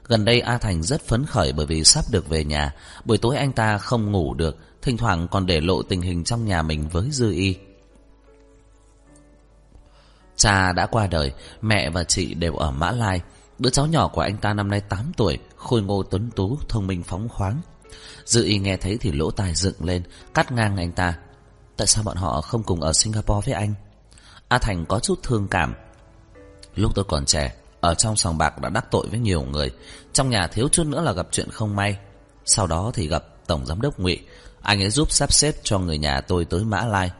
[0.07, 2.75] Gần đây A Thành rất phấn khởi bởi vì sắp được về nhà.
[3.05, 6.45] Buổi tối anh ta không ngủ được, thỉnh thoảng còn để lộ tình hình trong
[6.45, 7.57] nhà mình với Dư Y.
[10.37, 13.21] Cha đã qua đời, mẹ và chị đều ở Mã Lai.
[13.59, 16.87] Đứa cháu nhỏ của anh ta năm nay 8 tuổi, khôi ngô tuấn tú, thông
[16.87, 17.61] minh phóng khoáng.
[18.25, 20.03] Dư y nghe thấy thì lỗ tai dựng lên,
[20.35, 21.15] cắt ngang anh ta.
[21.77, 23.75] Tại sao bọn họ không cùng ở Singapore với anh?
[24.49, 25.75] A Thành có chút thương cảm.
[26.75, 29.71] Lúc tôi còn trẻ, ở trong sòng bạc đã đắc tội với nhiều người.
[30.13, 31.97] Trong nhà thiếu chút nữa là gặp chuyện không may.
[32.45, 34.21] Sau đó thì gặp Tổng Giám đốc ngụy
[34.63, 37.11] Anh ấy giúp sắp xếp cho người nhà tôi tới Mã Lai.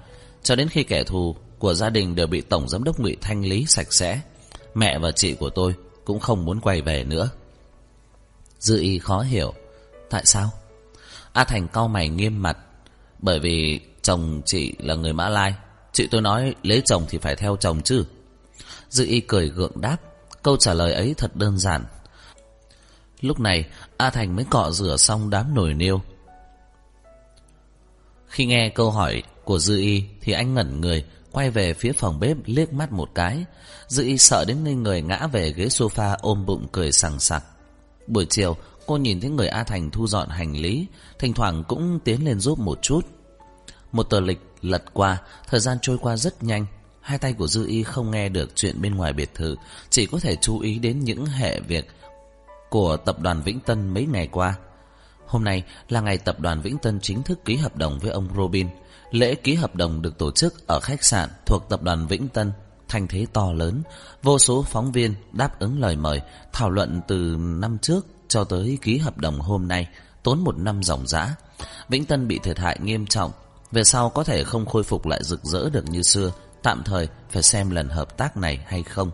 [0.43, 3.45] Cho đến khi kẻ thù của gia đình đều bị Tổng Giám đốc ngụy thanh
[3.45, 4.21] lý sạch sẽ.
[4.75, 7.31] Mẹ và chị của tôi cũng không muốn quay về nữa.
[8.59, 9.55] Dư y khó hiểu.
[10.11, 10.51] Tại sao?
[11.33, 12.59] A Thành cau mày nghiêm mặt.
[13.19, 15.55] Bởi vì chồng chị là người Mã Lai.
[15.93, 18.05] Chị tôi nói lấy chồng thì phải theo chồng chứ.
[18.89, 19.97] Dư y cười gượng đáp.
[20.43, 21.85] Câu trả lời ấy thật đơn giản.
[23.21, 23.65] Lúc này,
[23.97, 26.03] A Thành mới cọ rửa xong đám nồi niêu.
[28.27, 32.21] Khi nghe câu hỏi của Dư y thì anh ngẩn người, Quay về phía phòng
[32.21, 33.45] bếp liếc mắt một cái
[33.89, 37.45] Dư y sợ đến ngây người ngã về ghế sofa ôm bụng cười sằng sặc
[38.07, 38.57] Buổi chiều
[38.93, 40.87] cô nhìn thấy người A Thành thu dọn hành lý,
[41.19, 43.01] Thỉnh thoảng cũng tiến lên giúp một chút.
[43.93, 46.67] Một tờ lịch lật qua, Thời gian trôi qua rất nhanh.
[47.01, 49.57] Hai tay của Dư Y không nghe được chuyện bên ngoài biệt thự,
[49.91, 51.89] Chỉ có thể chú ý đến những hệ việc
[52.71, 54.55] Của tập đoàn Vĩnh Tân mấy ngày qua.
[55.27, 58.29] Hôm nay là ngày tập đoàn Vĩnh Tân chính thức ký hợp đồng với ông
[58.37, 58.69] Robin.
[59.11, 62.53] Lễ ký hợp đồng được tổ chức ở khách sạn thuộc tập đoàn Vĩnh Tân,
[62.89, 63.83] Thành thế to lớn.
[64.23, 66.21] Vô số phóng viên đáp ứng lời mời,
[66.53, 69.89] Thảo luận từ năm trước cho tới ký hợp đồng hôm nay,
[70.23, 71.37] Tốn một năm dòng dã.
[71.89, 73.33] Vĩnh Tân bị thiệt hại nghiêm trọng,
[73.73, 77.09] Về sau có thể không khôi phục lại rực rỡ được như xưa, Tạm thời
[77.31, 79.11] phải xem lần hợp tác này hay không.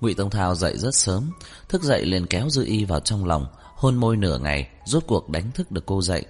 [0.00, 1.30] Ngụy Tông Thao dậy rất sớm,
[1.68, 5.30] Thức dậy liền kéo Dư Y vào trong lòng, Hôn môi nửa ngày, Rốt cuộc
[5.30, 6.24] đánh thức được cô dậy.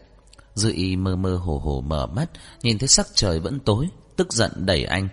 [0.55, 2.31] Dư Y mơ mơ hồ hồ mở mắt,
[2.63, 5.09] Nhìn thấy sắc trời vẫn tối, Tức giận đẩy anh.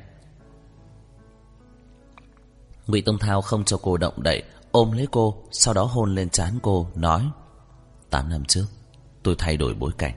[2.87, 6.29] Ngụy Tông Thao không cho cô động đậy Ôm lấy cô, Sau đó hôn lên
[6.29, 7.29] trán cô, Nói,
[8.09, 8.65] Tám năm trước,
[9.23, 10.13] Tôi thay đổi bối cảnh.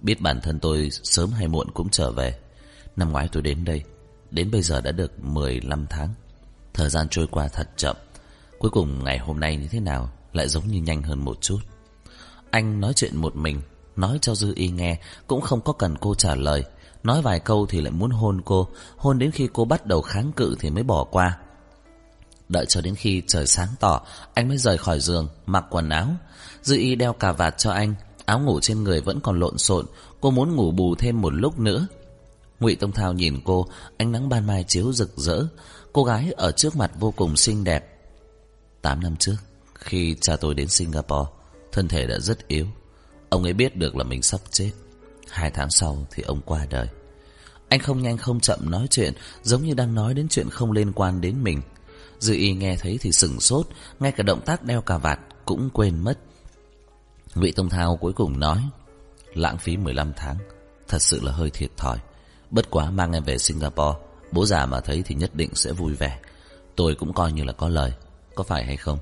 [0.00, 2.38] Biết bản thân tôi sớm hay muộn cũng trở về.
[2.96, 3.82] Năm ngoái tôi đến đây,
[4.30, 6.14] Đến bây giờ đã được 15 tháng.
[6.74, 7.96] Thời gian trôi qua thật chậm.
[8.58, 11.58] Cuối cùng ngày hôm nay như thế nào Lại giống như nhanh hơn một chút.
[12.50, 13.60] Anh nói chuyện một mình,
[13.96, 16.64] Nói cho Dư Y nghe, Cũng không có cần cô trả lời.
[17.02, 18.68] Nói vài câu thì lại muốn hôn cô.
[18.96, 21.38] Hôn đến khi cô bắt đầu kháng cự thì mới bỏ qua.
[22.50, 26.08] Đợi cho đến khi trời sáng tỏ, Anh mới rời khỏi giường, Mặc quần áo.
[26.62, 29.86] Dư Y đeo cà vạt cho anh, Áo ngủ trên người vẫn còn lộn xộn,
[30.20, 31.86] Cô muốn ngủ bù thêm một lúc nữa.
[32.60, 35.42] Ngụy Tông Thao nhìn cô, Ánh nắng ban mai chiếu rực rỡ.
[35.92, 37.98] Cô gái ở trước mặt vô cùng xinh đẹp.
[38.82, 39.36] Tám năm trước,
[39.74, 41.30] Khi cha tôi đến Singapore,
[41.72, 42.66] Thân thể đã rất yếu.
[43.28, 44.70] Ông ấy biết được là mình sắp chết.
[45.28, 46.88] Hai tháng sau thì ông qua đời.
[47.68, 50.92] Anh không nhanh không chậm nói chuyện, Giống như đang nói đến chuyện không liên
[50.92, 51.62] quan đến mình.
[52.20, 53.66] Dư y nghe thấy thì sừng sốt,
[54.00, 56.18] Ngay cả động tác đeo cà vạt Cũng quên mất.
[57.34, 58.58] Ngụy Tông Thao cuối cùng nói,
[59.34, 60.36] Lãng phí 15 tháng,
[60.88, 61.98] Thật sự là hơi thiệt thòi.
[62.50, 63.98] Bất quá mang em về Singapore,
[64.32, 66.18] Bố già mà thấy thì nhất định sẽ vui vẻ.
[66.76, 67.92] Tôi cũng coi như là có lời,
[68.34, 68.98] Có phải hay không?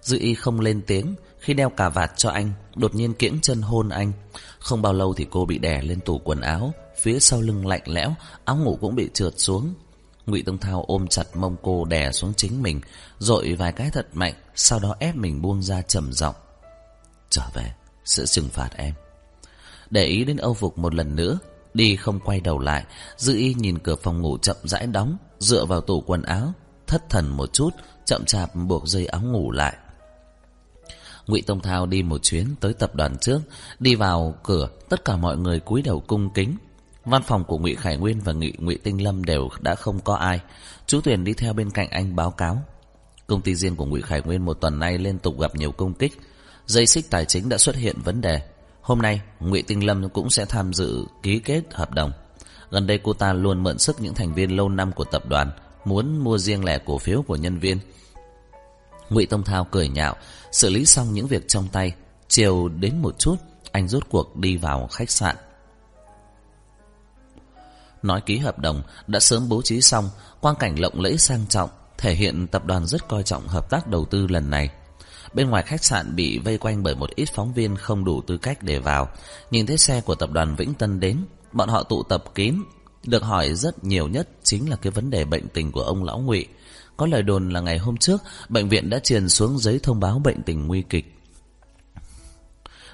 [0.00, 3.62] Dư y không lên tiếng, Khi đeo cà vạt cho anh, Đột nhiên kiễng chân
[3.62, 4.12] hôn anh.
[4.58, 7.82] Không bao lâu thì cô bị đè lên tủ quần áo, Phía sau lưng lạnh
[7.86, 9.74] lẽo, Áo ngủ cũng bị trượt xuống.
[10.26, 12.80] Ngụy Tông Thao ôm chặt mông cô đè xuống chính mình,
[13.18, 16.34] dội vài cái thật mạnh, Sau đó ép mình buông ra trầm giọng.
[17.30, 17.72] Trở về,
[18.04, 18.94] Sẽ trừng phạt em.
[19.90, 21.38] Để ý đến Âu Phục một lần nữa,
[21.74, 22.84] Đi không quay đầu lại,
[23.16, 26.52] Dư y nhìn cửa phòng ngủ chậm rãi đóng, Dựa vào tủ quần áo,
[26.86, 27.70] Thất thần một chút,
[28.04, 29.76] Chậm chạp buộc dây áo ngủ lại.
[31.26, 33.40] Ngụy Tông Thao đi một chuyến tới tập đoàn trước,
[33.78, 36.56] Đi vào cửa, Tất cả mọi người cúi đầu cung kính
[37.06, 40.14] Văn phòng của Ngụy Khải Nguyên và Ngụy Ngụy Tinh Lâm đều đã không có
[40.14, 40.40] ai.
[40.86, 42.62] Chú Tuyền đi theo bên cạnh anh báo cáo.
[43.26, 45.94] Công ty riêng của Ngụy Khải Nguyên một tuần nay liên tục gặp nhiều công
[45.94, 46.20] kích.
[46.66, 48.40] Dây xích tài chính đã xuất hiện vấn đề.
[48.80, 52.12] Hôm nay, Ngụy Tinh Lâm cũng sẽ tham dự ký kết hợp đồng.
[52.70, 55.50] Gần đây cô ta luôn mượn sức những thành viên lâu năm của tập đoàn,
[55.84, 57.78] muốn mua riêng lẻ cổ phiếu của nhân viên.
[59.10, 60.16] Ngụy Tông Thao cười nhạo,
[60.52, 61.94] xử lý xong những việc trong tay,
[62.28, 63.36] chiều đến một chút,
[63.72, 65.36] anh rút cuộc đi vào khách sạn.
[68.06, 71.70] Nói ký hợp đồng đã sớm bố trí xong, quang cảnh lộng lẫy sang trọng,
[71.98, 74.68] thể hiện tập đoàn rất coi trọng hợp tác đầu tư lần này.
[75.34, 78.36] Bên ngoài khách sạn bị vây quanh bởi một ít phóng viên không đủ tư
[78.36, 79.08] cách để vào.
[79.50, 82.54] Nhìn thấy xe của tập đoàn Vĩnh Tân đến, bọn họ tụ tập kín.
[83.06, 86.18] Được hỏi rất nhiều nhất chính là cái vấn đề bệnh tình của ông Lão
[86.18, 86.46] Ngụy.
[86.96, 90.18] Có lời đồn là ngày hôm trước, bệnh viện đã truyền xuống giấy thông báo
[90.18, 91.12] bệnh tình nguy kịch.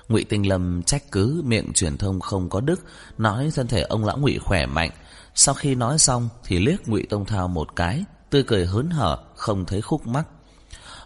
[0.09, 2.81] Ngụy Tinh Lâm trách cứ miệng truyền thông không có đức,
[3.18, 4.90] nói thân thể ông lão Ngụy khỏe mạnh.
[5.35, 9.18] Sau khi nói xong thì liếc Ngụy Tông Thao một cái, tươi cười hớn hở,
[9.35, 10.27] không thấy khúc mắc.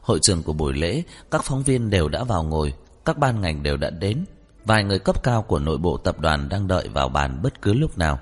[0.01, 3.63] Hội trường của buổi lễ, các phóng viên đều đã vào ngồi, các ban ngành
[3.63, 4.25] đều đã đến.
[4.65, 7.73] Vài người cấp cao của nội bộ tập đoàn đang đợi vào bàn bất cứ
[7.73, 8.19] lúc nào.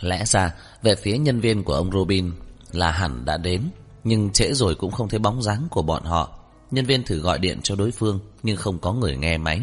[0.00, 2.32] Lẽ ra, về phía nhân viên của ông Robin
[2.72, 3.62] là hẳn đã đến,
[4.04, 6.38] nhưng trễ rồi cũng không thấy bóng dáng của bọn họ.
[6.70, 9.62] Nhân viên thử gọi điện cho đối phương, nhưng không có người nghe máy.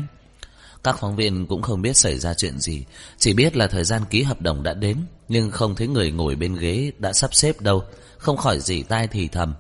[0.85, 2.85] Các phóng viên cũng không biết xảy ra chuyện gì,
[3.17, 6.35] chỉ biết là thời gian ký hợp đồng đã đến, nhưng không thấy người ngồi
[6.35, 7.83] bên ghế đã sắp xếp đâu,
[8.17, 9.53] không khỏi gì tai thì thầm.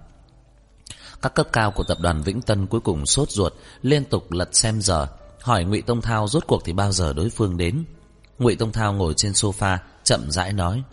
[1.21, 4.55] Các cấp cao của tập đoàn Vĩnh Tân cuối cùng sốt ruột, liên tục lật
[4.55, 5.07] xem giờ,
[5.41, 7.83] hỏi Ngụy Tông Thao rốt cuộc thì bao giờ đối phương đến.
[8.39, 10.83] Ngụy Tông Thao ngồi trên sofa, chậm rãi nói,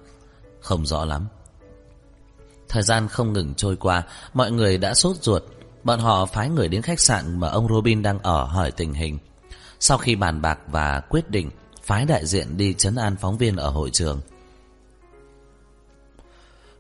[0.61, 1.27] không rõ lắm.
[2.69, 4.03] Thời gian không ngừng trôi qua,
[4.35, 5.43] mọi người đã sốt ruột,
[5.85, 9.19] bọn họ phái người đến khách sạn mà ông Robin đang ở hỏi tình hình.
[9.85, 11.51] Sau khi bàn bạc và quyết định,
[11.83, 14.21] phái đại diện đi chấn an phóng viên ở hội trường.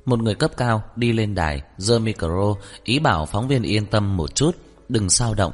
[0.05, 4.17] Một người cấp cao đi lên đài, giơ micro, ý bảo phóng viên yên tâm
[4.17, 4.57] một chút,
[4.89, 5.53] đừng sao động.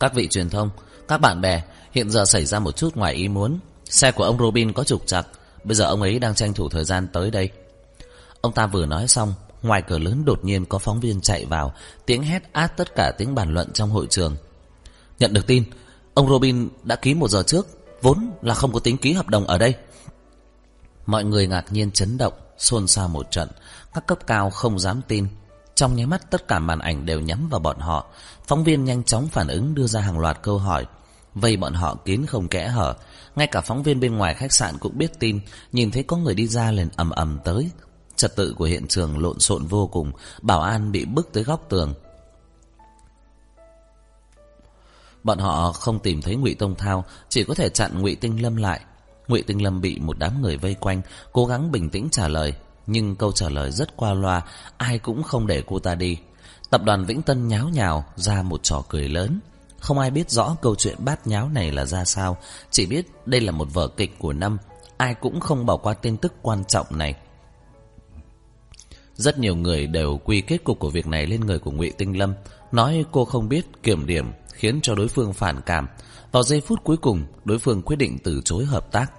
[0.00, 0.70] Các vị truyền thông,
[1.08, 3.58] các bạn bè, hiện giờ xảy ra một chút ngoài ý muốn.
[3.84, 5.26] Xe của ông Robin có trục trặc,
[5.64, 7.50] bây giờ ông ấy đang tranh thủ thời gian tới đây.
[8.40, 11.74] Ông ta vừa nói xong, ngoài cửa lớn đột nhiên có phóng viên chạy vào,
[12.06, 14.36] tiếng hét át tất cả tiếng bàn luận trong hội trường.
[15.18, 15.64] Nhận được tin,
[16.14, 17.66] ông Robin đã ký một giờ trước,
[18.02, 19.74] vốn là không có tính ký hợp đồng ở đây.
[21.06, 23.48] Mọi người ngạc nhiên chấn động, xôn xao một trận,
[23.94, 25.26] các cấp cao không dám tin.
[25.74, 28.06] Trong nháy mắt tất cả màn ảnh đều nhắm vào bọn họ,
[28.46, 30.86] phóng viên nhanh chóng phản ứng đưa ra hàng loạt câu hỏi.
[31.34, 32.94] Vây bọn họ kín không kẽ hở,
[33.36, 35.40] ngay cả phóng viên bên ngoài khách sạn cũng biết tin,
[35.72, 37.70] nhìn thấy có người đi ra liền ầm ầm tới.
[38.16, 41.66] Trật tự của hiện trường lộn xộn vô cùng, bảo an bị bức tới góc
[41.68, 41.94] tường.
[45.24, 48.56] Bọn họ không tìm thấy Ngụy Tông Thao, chỉ có thể chặn Ngụy Tinh Lâm
[48.56, 48.80] lại.
[49.28, 52.54] Ngụy Tinh Lâm bị một đám người vây quanh, cố gắng bình tĩnh trả lời,
[52.86, 54.42] nhưng câu trả lời rất qua loa,
[54.76, 56.18] ai cũng không để cô ta đi.
[56.70, 59.40] Tập đoàn Vĩnh Tân nháo nhào ra một trò cười lớn.
[59.80, 62.36] Không ai biết rõ câu chuyện bát nháo này là ra sao,
[62.70, 64.58] chỉ biết đây là một vở kịch của năm,
[64.96, 67.14] ai cũng không bỏ qua tin tức quan trọng này.
[69.14, 72.18] Rất nhiều người đều quy kết cục của việc này lên người của Ngụy Tinh
[72.18, 72.34] Lâm,
[72.72, 74.32] nói cô không biết kiểm điểm
[74.64, 75.88] khiến cho đối phương phản cảm.
[76.32, 79.12] Vào giây phút cuối cùng, đối phương quyết định từ chối hợp tác.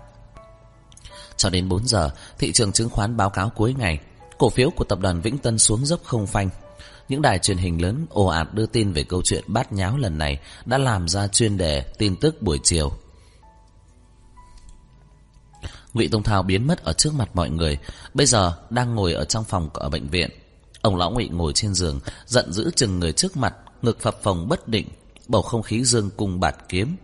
[1.38, 4.00] Cho đến 4 giờ, thị trường chứng khoán báo cáo cuối ngày,
[4.38, 6.50] cổ phiếu của tập đoàn Vĩnh Tân xuống dốc không phanh.
[7.10, 10.18] Những đài truyền hình lớn ồ ạt đưa tin về câu chuyện bát nháo lần
[10.18, 12.92] này đã làm ra chuyên đề tin tức buổi chiều.
[15.94, 17.78] Ngụy Tông Thao biến mất ở trước mặt mọi người,
[18.14, 20.30] bây giờ đang ngồi ở trong phòng ở bệnh viện.
[20.82, 24.50] Ông lão Ngụy ngồi trên giường, giận dữ chừng người trước mặt, ngực phập phồng
[24.50, 24.88] bất định,
[25.28, 26.96] bầu không khí dương cung bạt kiếm.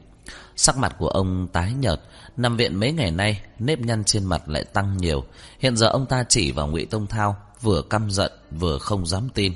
[0.55, 2.01] Sắc mặt của ông tái nhợt,
[2.37, 5.23] nằm viện mấy ngày nay, nếp nhăn trên mặt lại tăng nhiều.
[5.59, 9.29] Hiện giờ ông ta chỉ vào Ngụy Tông Thao, vừa căm giận, vừa không dám
[9.29, 9.53] tin.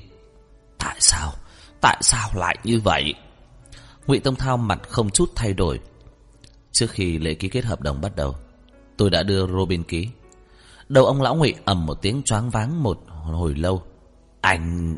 [0.78, 1.34] Tại sao?
[1.82, 3.13] Tại sao lại như vậy?
[4.08, 5.80] Ngụy Tông Thao mặt không chút thay đổi.
[6.71, 8.36] Trước khi lễ ký kết hợp đồng bắt đầu,
[8.97, 10.10] tôi đã đưa Robin ký.
[10.89, 13.84] Đầu ông lão Ngụy ầm một tiếng choáng váng một hồi lâu.
[14.41, 14.97] Anh...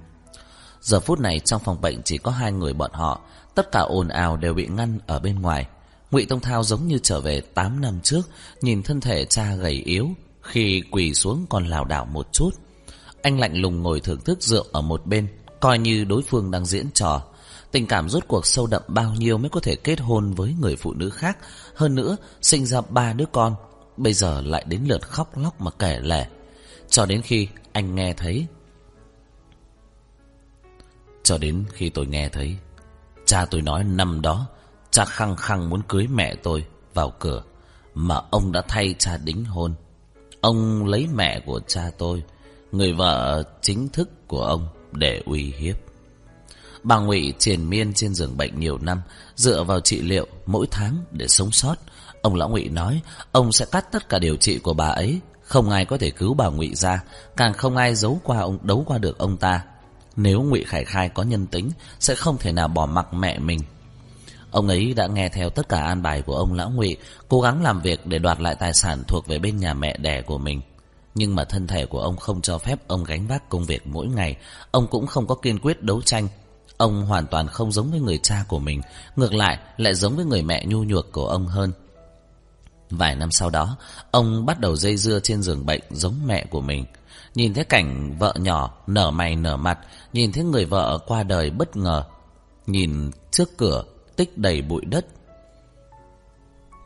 [0.82, 3.22] Giờ phút này trong phòng bệnh chỉ có hai người bọn họ,
[3.58, 5.68] tất cả ồn ào đều bị ngăn ở bên ngoài.
[6.12, 8.22] Ngụy Tông Thao giống như trở về 8 năm trước,
[8.62, 10.10] nhìn thân thể cha gầy yếu,
[10.42, 12.50] khi quỳ xuống còn lảo đảo một chút.
[13.22, 15.28] Anh lạnh lùng ngồi thưởng thức rượu ở một bên,
[15.60, 17.22] coi như đối phương đang diễn trò.
[17.72, 20.76] Tình cảm rốt cuộc sâu đậm bao nhiêu mới có thể kết hôn với người
[20.76, 21.38] phụ nữ khác,
[21.76, 23.56] hơn nữa sinh ra ba đứa con,
[23.98, 26.26] bây giờ lại đến lượt khóc lóc mà kể lể.
[26.90, 28.46] Cho đến khi anh nghe thấy
[31.24, 32.58] Cho đến khi tôi nghe thấy
[33.28, 34.48] Cha tôi nói năm đó,
[34.92, 37.44] Cha khăng khăng muốn cưới mẹ tôi vào cửa,
[37.94, 39.74] Mà ông đã thay cha đính hôn.
[40.42, 42.24] Ông lấy mẹ của cha tôi,
[42.72, 45.76] Người vợ chính thức của ông, để uy hiếp.
[46.84, 49.02] Bà Ngụy triền miên trên giường bệnh nhiều năm,
[49.36, 51.76] Dựa vào trị liệu mỗi tháng để sống sót.
[52.22, 55.70] Ông Lão Ngụy nói, Ông sẽ cắt tất cả điều trị của bà ấy, Không
[55.70, 57.04] ai có thể cứu bà Ngụy ra,
[57.38, 59.62] Càng không ai giấu qua ông, đấu qua được ông ta.
[60.18, 63.60] Nếu Ngụy Khải Khai có nhân tính Sẽ không thể nào bỏ mặc mẹ mình
[64.52, 67.64] Ông ấy đã nghe theo tất cả an bài của ông Lão Ngụy, cố gắng
[67.64, 70.62] làm việc để đoạt lại tài sản thuộc về bên nhà mẹ đẻ của mình.
[71.16, 74.08] Nhưng mà thân thể của ông không cho phép ông gánh vác công việc mỗi
[74.08, 74.36] ngày,
[74.72, 76.28] ông cũng không có kiên quyết đấu tranh.
[76.78, 78.82] Ông hoàn toàn không giống với người cha của mình,
[79.16, 81.72] ngược lại lại giống với người mẹ nhu nhược của ông hơn.
[82.90, 83.78] Vài năm sau đó,
[84.12, 86.86] ông bắt đầu dây dưa trên giường bệnh giống mẹ của mình.
[87.36, 89.80] Nhìn thấy cảnh vợ nhỏ nở mày nở mặt,
[90.14, 92.04] nhìn thấy người vợ qua đời bất ngờ.
[92.68, 93.84] Nhìn trước cửa
[94.16, 95.06] tích đầy bụi đất.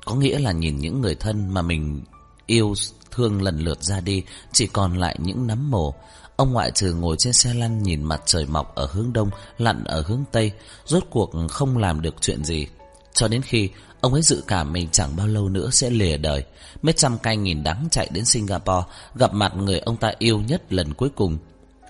[0.06, 2.02] Có nghĩa là nhìn những người thân mà mình
[2.46, 2.74] yêu
[3.12, 5.94] thương lần lượt ra đi, chỉ còn lại những nấm mồ.
[6.36, 9.84] Ông ngoại trừ ngồi trên xe lăn nhìn mặt trời mọc ở hướng đông, lặn
[9.84, 10.52] ở hướng tây,
[10.86, 12.68] rốt cuộc không làm được chuyện gì.
[13.13, 13.69] Cho đến khi
[14.02, 16.45] ông ấy dự cảm mình chẳng bao lâu nữa sẽ lìa đời,
[16.82, 20.74] mấy trăm cay nghìn đắng chạy đến Singapore, gặp mặt người ông ta yêu nhất
[20.74, 21.38] lần cuối cùng.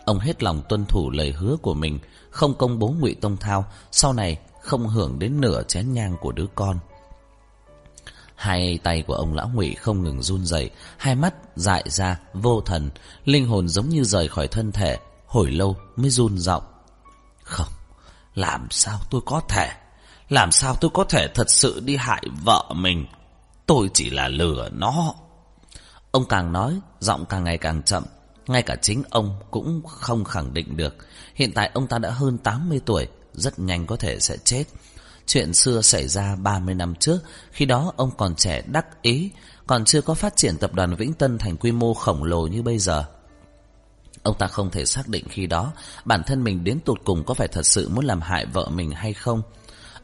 [0.05, 1.99] Ông hết lòng tuân thủ lời hứa của mình,
[2.29, 6.31] không công bố ngụy Tông Thao, sau này không hưởng đến nửa chén nhang của
[6.31, 6.79] đứa con.
[8.35, 12.61] Hai tay của ông lão ngụy không ngừng run rẩy, hai mắt dại ra, vô
[12.61, 12.89] thần,
[13.25, 16.63] linh hồn giống như rời khỏi thân thể, hồi lâu mới run giọng.
[17.43, 17.67] Không,
[18.35, 19.71] làm sao tôi có thể,
[20.31, 23.05] làm sao tôi có thể thật sự đi hại vợ mình?
[23.65, 25.13] Tôi chỉ là lừa nó.
[26.11, 28.03] Ông càng nói, giọng càng ngày càng chậm,
[28.47, 30.95] ngay cả chính ông cũng không khẳng định được.
[31.35, 34.63] Hiện tại ông ta đã hơn 80 tuổi, rất nhanh có thể sẽ chết.
[35.25, 37.19] Chuyện xưa xảy ra 30 năm trước,
[37.51, 39.31] khi đó ông còn trẻ đắc ý,
[39.67, 42.61] còn chưa có phát triển tập đoàn Vĩnh Tân thành quy mô khổng lồ như
[42.61, 43.05] bây giờ.
[44.23, 45.71] Ông ta không thể xác định khi đó
[46.05, 48.91] bản thân mình đến tụt cùng có phải thật sự muốn làm hại vợ mình
[48.91, 49.41] hay không.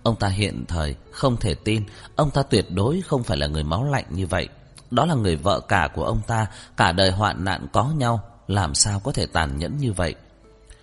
[0.03, 1.83] Ông ta hiện thời không thể tin,
[2.15, 4.49] ông ta tuyệt đối không phải là người máu lạnh như vậy.
[4.91, 8.75] Đó là người vợ cả của ông ta, cả đời hoạn nạn có nhau, làm
[8.75, 10.15] sao có thể tàn nhẫn như vậy.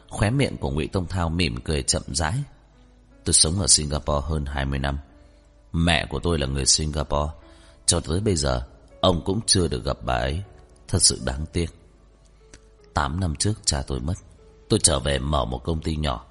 [0.09, 2.35] Khóe miệng của Ngụy Tông Thao mỉm cười chậm rãi.
[3.25, 4.99] Tôi sống ở Singapore hơn 20 năm.
[5.73, 7.33] Mẹ của tôi là người Singapore.
[7.87, 8.62] Cho tới bây giờ,
[9.01, 10.43] ông cũng chưa được gặp bà ấy.
[10.89, 11.67] Thật sự đáng tiếc.
[12.95, 14.15] 8 năm trước cha tôi mất.
[14.69, 16.25] Tôi trở về mở một công ty nhỏ.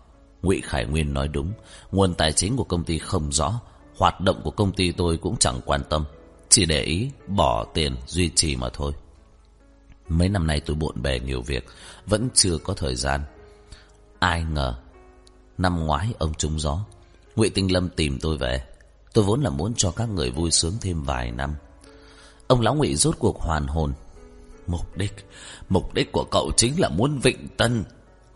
[0.43, 1.53] Ngụy Khải Nguyên nói đúng,
[1.91, 3.61] nguồn tài chính của công ty không rõ,
[3.97, 6.05] hoạt động của công ty tôi cũng chẳng quan tâm,
[6.49, 8.93] chỉ để ý bỏ tiền duy trì mà thôi.
[10.09, 11.65] Mấy năm nay tôi bộn bề nhiều việc,
[12.05, 13.21] vẫn chưa có thời gian.
[14.19, 14.75] Ai ngờ,
[15.57, 16.85] năm ngoái ông trúng gió,
[17.35, 18.63] Ngụy Tinh Lâm tìm tôi về.
[19.13, 21.55] Tôi vốn là muốn cho các người vui sướng thêm vài năm.
[22.47, 23.93] Ông lão Ngụy rốt cuộc hoàn hồn.
[24.67, 25.13] Mục đích,
[25.69, 27.83] mục đích của cậu chính là muốn vịnh tân.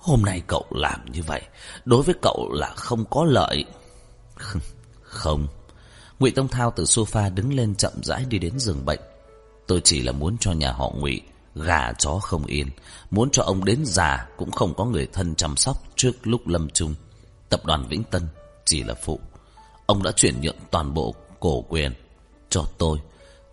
[0.08, 1.41] Hôm nay cậu làm như vậy,
[1.86, 3.66] đối với cậu là không có lợi.
[5.01, 5.47] Không.
[6.20, 8.99] Ngụy Tông Thao từ sofa đứng lên chậm rãi đi đến giường bệnh.
[9.68, 11.22] Tôi chỉ là muốn cho nhà họ Ngụy
[11.55, 12.68] gà chó không yên,
[13.12, 16.70] muốn cho ông đến già cũng không có người thân chăm sóc trước lúc lâm
[16.70, 16.95] chung.
[17.49, 18.28] Tập đoàn Vĩnh Tân
[18.66, 19.20] chỉ là phụ.
[19.86, 21.93] Ông đã chuyển nhượng toàn bộ cổ quyền
[22.49, 22.99] cho tôi.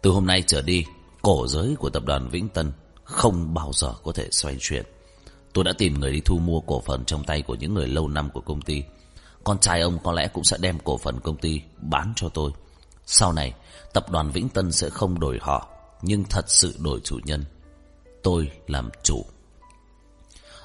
[0.02, 0.84] Từ hôm nay trở đi,
[1.22, 2.72] cổ giới của tập đoàn Vĩnh Tân
[3.04, 4.84] không bao giờ có thể xoay chuyển.
[5.54, 8.08] Tôi đã tìm người đi thu mua cổ phần trong tay của những người lâu
[8.08, 8.82] năm của công ty.
[9.44, 12.50] Con trai ông có lẽ cũng sẽ đem cổ phần công ty bán cho tôi.
[13.06, 13.54] Sau này,
[13.92, 15.68] tập đoàn Vĩnh Tân sẽ không đổi họ,
[16.02, 17.44] nhưng thật sự đổi chủ nhân.
[18.22, 19.24] Tôi làm chủ.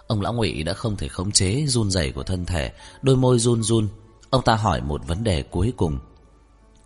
[0.07, 2.71] Ông lão ngụy đã không thể khống chế run rẩy của thân thể,
[3.01, 3.87] đôi môi run run.
[4.29, 5.99] Ông ta hỏi một vấn đề cuối cùng.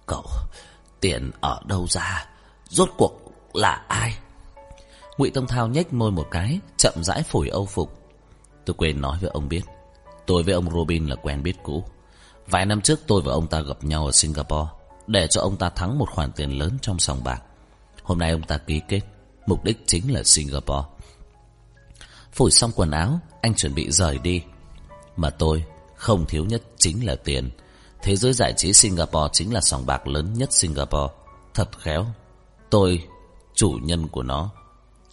[0.06, 0.26] Cậu,
[1.00, 2.26] tiền ở đâu ra?
[2.70, 4.18] Rốt cuộc là ai?
[5.18, 8.00] Ngụy Tông Thao nhếch môi một cái, chậm rãi phủi âu phục.
[8.66, 9.62] Tôi quên nói với ông biết,
[10.26, 11.84] tôi với ông Robin là quen biết cũ.
[12.48, 14.72] Vài năm trước tôi và ông ta gặp nhau ở Singapore,
[15.08, 17.42] để cho ông ta thắng một khoản tiền lớn trong sòng bạc.
[18.04, 19.02] Hôm nay ông ta ký kết,
[19.46, 20.88] mục đích chính là Singapore.
[22.34, 24.42] Phủi xong quần áo, anh chuẩn bị rời đi.
[25.18, 27.50] Mà tôi không thiếu nhất chính là tiền.
[28.02, 31.14] Thế giới giải trí Singapore chính là sòng bạc lớn nhất Singapore.
[31.54, 32.06] Thật khéo,
[32.70, 33.08] tôi,
[33.56, 34.52] chủ nhân của nó,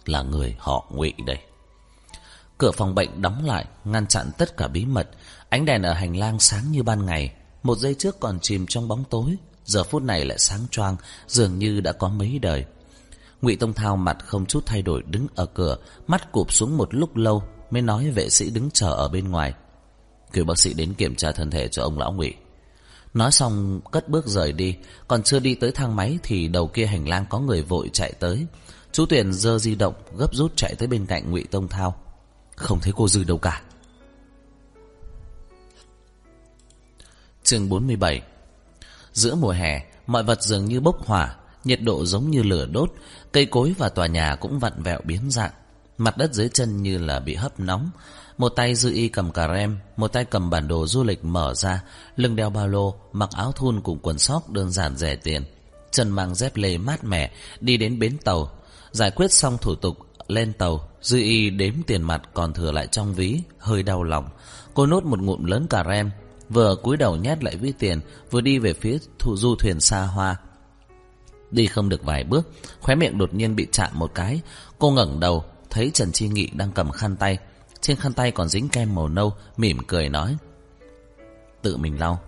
[0.05, 1.37] là người họ ngụy đây.
[2.57, 5.09] Cửa phòng bệnh đóng lại, ngăn chặn tất cả bí mật.
[5.49, 7.33] Ánh đèn ở hành lang sáng như ban ngày.
[7.63, 9.35] Một giây trước còn chìm trong bóng tối,
[9.65, 10.95] giờ phút này lại sáng choang,
[11.27, 12.65] dường như đã có mấy đời.
[13.41, 15.77] Ngụy Tông Thao mặt không chút thay đổi đứng ở cửa,
[16.07, 19.53] mắt cụp xuống một lúc lâu mới nói vệ sĩ đứng chờ ở bên ngoài.
[20.33, 22.33] Kêu bác sĩ đến kiểm tra thân thể cho ông lão Ngụy.
[23.13, 24.75] Nói xong cất bước rời đi,
[25.07, 28.13] còn chưa đi tới thang máy thì đầu kia hành lang có người vội chạy
[28.19, 28.45] tới.
[28.91, 31.95] Chú Tuyền giơ di động gấp rút chạy tới bên cạnh Ngụy Tông Thao.
[32.55, 33.61] Không thấy cô Dư đâu cả.
[37.43, 38.21] Chương 47
[39.13, 42.93] Giữa mùa hè, mọi vật dường như bốc hỏa, nhiệt độ giống như lửa đốt,
[43.31, 45.51] cây cối và tòa nhà cũng vặn vẹo biến dạng.
[45.97, 47.89] Mặt đất dưới chân như là bị hấp nóng.
[48.41, 51.53] Một tay dư y cầm cà rem, một tay cầm bản đồ du lịch mở
[51.53, 51.83] ra,
[52.15, 55.43] lưng đeo ba lô, mặc áo thun cùng quần sóc đơn giản rẻ tiền.
[55.91, 58.51] Chân mang dép lê mát mẻ, đi đến bến tàu.
[58.91, 62.87] Giải quyết xong thủ tục, lên tàu, dư y đếm tiền mặt còn thừa lại
[62.87, 64.29] trong ví, hơi đau lòng.
[64.73, 66.11] Cô nốt một ngụm lớn cà rem,
[66.49, 67.99] vừa cúi đầu nhét lại ví tiền,
[68.31, 70.35] vừa đi về phía thủ du thuyền xa hoa.
[71.51, 74.41] Đi không được vài bước, khóe miệng đột nhiên bị chạm một cái.
[74.79, 77.37] Cô ngẩng đầu, thấy Trần Chi Nghị đang cầm khăn tay.
[77.81, 80.37] Trên khăn tay còn dính kem màu nâu, mỉm cười nói.
[81.61, 82.19] Tự mình lau.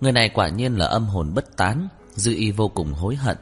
[0.00, 3.36] Người này quả nhiên là âm hồn bất tán, Dư Y vô cùng hối hận.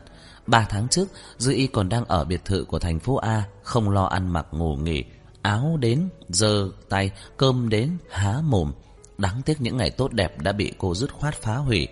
[0.47, 1.09] Ba tháng trước,
[1.39, 4.47] Dư Y còn đang ở biệt thự của thành phố A, không lo ăn mặc
[4.53, 5.05] ngủ nghỉ.
[5.43, 8.73] Áo đến, giơ tay, cơm đến, há mồm.
[9.19, 11.89] Đáng tiếc những ngày tốt đẹp đã bị cô dứt khoát phá hủy.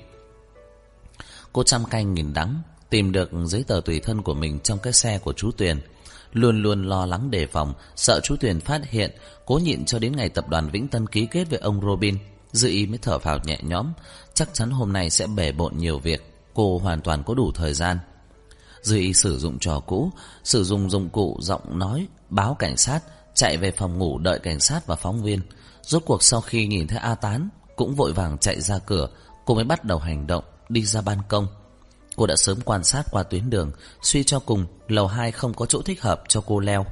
[1.53, 4.93] Cô chăm canh nghìn đắng, tìm được giấy tờ tùy thân của mình trong cái
[4.93, 5.81] xe của chú Tuyền.
[6.37, 9.11] Luôn luôn lo lắng đề phòng, sợ chú Tuyền phát hiện,
[9.47, 12.19] cố nhịn cho đến ngày tập đoàn Vĩnh Tân ký kết với ông Robin.
[12.53, 13.93] Dư ý mới thở phào nhẹ nhõm,
[14.35, 17.75] chắc chắn hôm nay sẽ bể bộn nhiều việc, cô hoàn toàn có đủ thời
[17.75, 17.99] gian.
[18.83, 20.11] Dư ý sử dụng trò cũ,
[20.45, 23.01] sử dụng dụng cụ giọng nói, báo cảnh sát,
[23.35, 25.41] chạy về phòng ngủ đợi cảnh sát và phóng viên.
[25.83, 29.09] Rốt cuộc sau khi nhìn thấy A Tán, cũng vội vàng chạy ra cửa,
[29.45, 31.47] cô mới bắt đầu hành động, đi ra ban công.
[32.17, 35.67] Cô đã sớm quan sát qua tuyến đường, suy cho cùng, lầu 2 không có
[35.67, 36.87] chỗ thích hợp cho cô leo.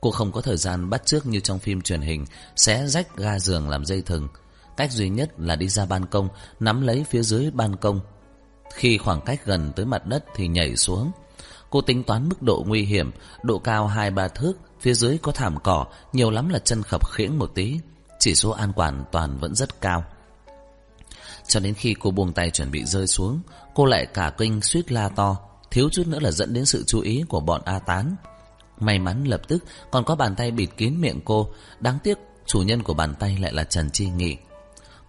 [0.00, 2.24] Cô không có thời gian bắt trước như trong phim truyền hình,
[2.56, 4.28] xé rách ga giường làm dây thừng.
[4.76, 6.28] Cách duy nhất là đi ra ban công
[6.60, 8.00] Nắm lấy phía dưới ban công
[8.74, 11.10] Khi khoảng cách gần tới mặt đất thì nhảy xuống
[11.70, 13.10] Cô tính toán mức độ nguy hiểm
[13.42, 17.38] Độ cao 2-3 thước Phía dưới có thảm cỏ Nhiều lắm là chân khập khiễng
[17.38, 17.80] một tí
[18.18, 20.04] Chỉ số an toàn toàn vẫn rất cao
[21.48, 23.40] cho đến khi cô buông tay chuẩn bị rơi xuống,
[23.74, 25.36] Cô lại cả kinh suýt la to,
[25.70, 28.16] Thiếu chút nữa là dẫn đến sự chú ý của bọn A Tán.
[28.80, 32.62] May mắn lập tức còn có bàn tay bịt kín miệng cô, Đáng tiếc chủ
[32.62, 34.36] nhân của bàn tay lại là Trần Chi Nghị.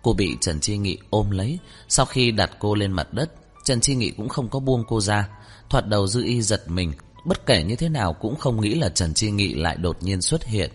[0.01, 3.31] Cô bị Trần Chi Nghị ôm lấy, Sau khi đặt cô lên mặt đất,
[3.63, 5.29] Trần Chi Nghị cũng không có buông cô ra,
[5.69, 6.93] Thoạt đầu dư y giật mình,
[7.25, 10.21] Bất kể như thế nào cũng không nghĩ là Trần Chi Nghị lại đột nhiên
[10.21, 10.71] xuất hiện.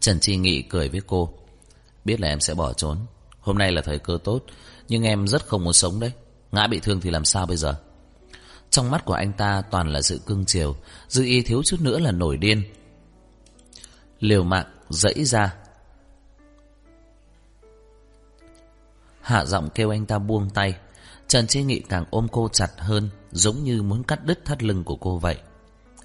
[0.00, 1.32] Trần Chi Nghị cười với cô,
[2.04, 2.98] Biết là em sẽ bỏ trốn.
[3.40, 4.44] Hôm nay là thời cơ tốt,
[4.88, 6.12] Nhưng em rất không muốn sống đấy.
[6.52, 7.74] Ngã bị thương thì làm sao bây giờ?
[8.70, 10.76] Trong mắt của anh ta toàn là sự cưng chiều,
[11.08, 12.62] Dư y thiếu chút nữa là nổi điên.
[14.20, 15.54] Liều mạng, dẫy ra.
[19.20, 20.74] Hạ giọng kêu anh ta buông tay.
[21.28, 24.84] Trần Chi Nghị càng ôm cô chặt hơn, Giống như muốn cắt đứt thắt lưng
[24.84, 25.38] của cô vậy.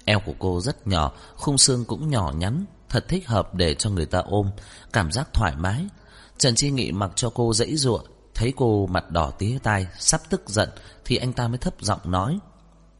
[0.04, 3.90] Eo của cô rất nhỏ, Khung xương cũng nhỏ nhắn, Thật thích hợp để cho
[3.90, 4.50] người ta ôm,
[4.92, 5.86] Cảm giác thoải mái
[6.38, 10.20] Trần Chi Nghị mặc cho cô dãy ruộng, Thấy cô mặt đỏ tía tai, Sắp
[10.30, 10.68] tức giận,
[11.04, 12.38] Thì anh ta mới thấp giọng nói,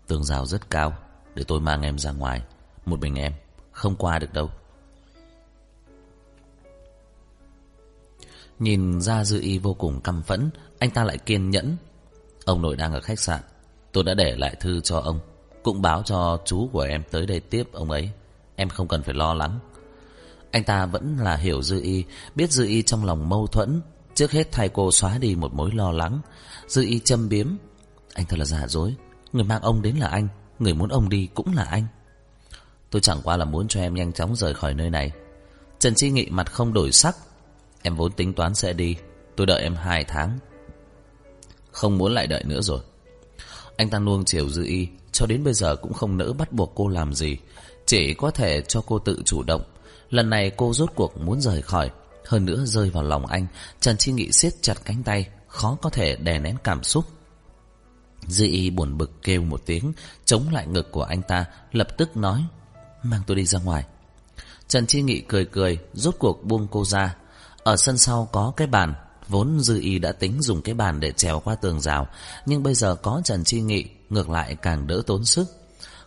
[0.07, 0.97] Tường rào rất cao,
[1.35, 2.43] Để tôi mang em ra ngoài,
[2.87, 3.33] Một mình em,
[3.73, 4.51] Không qua được đâu.
[8.59, 11.77] Nhìn ra dư y vô cùng căm phẫn, Anh ta lại kiên nhẫn.
[12.45, 13.41] Ông nội đang ở khách sạn,
[13.93, 15.21] Tôi đã để lại thư cho ông,
[15.63, 18.11] Cũng báo cho chú của em tới đây tiếp ông ấy,
[18.57, 19.59] Em không cần phải lo lắng.
[20.57, 22.05] Anh ta vẫn là hiểu dư y,
[22.35, 23.81] Biết dư y trong lòng mâu thuẫn.
[24.15, 26.21] Trước hết thay cô xóa đi một mối lo lắng.
[26.67, 27.57] Dư y châm biếm.
[28.15, 28.95] Anh thật là giả dối.
[29.33, 30.29] Người mang ông đến là anh,
[30.59, 31.87] Người muốn ông đi cũng là anh.
[32.91, 35.13] Tôi chẳng qua là muốn cho em nhanh chóng rời khỏi nơi này.
[35.79, 37.17] Trần Chi Nghị mặt không đổi sắc.
[37.83, 38.97] Em vốn tính toán sẽ đi,
[39.37, 40.39] Tôi đợi em hai tháng.
[41.71, 42.81] Không muốn lại đợi nữa rồi.
[43.77, 46.73] Anh ta nuông chiều dư y, Cho đến bây giờ cũng không nỡ bắt buộc
[46.75, 47.37] cô làm gì.
[47.87, 49.63] Chỉ có thể cho cô tự chủ động.
[50.11, 51.91] Lần này cô rốt cuộc muốn rời khỏi.
[52.27, 53.47] Hơn nữa rơi vào lòng anh
[53.81, 57.05] Trần Chi Nghị siết chặt cánh tay, Khó có thể đè nén cảm xúc.
[58.27, 59.93] Dị y buồn bực kêu một tiếng,
[60.25, 62.45] Chống lại ngực của anh ta, Lập tức nói,
[63.03, 63.85] Mang tôi đi ra ngoài.
[64.69, 67.17] Trần Chi Nghị cười cười, Rốt cuộc buông cô ra.
[67.63, 68.95] Ở sân sau có cái bàn,
[69.29, 72.07] Vốn Dư Y đã tính dùng cái bàn để trèo qua tường rào,
[72.47, 75.47] Nhưng bây giờ có Trần Chi Nghị Ngược lại càng đỡ tốn sức.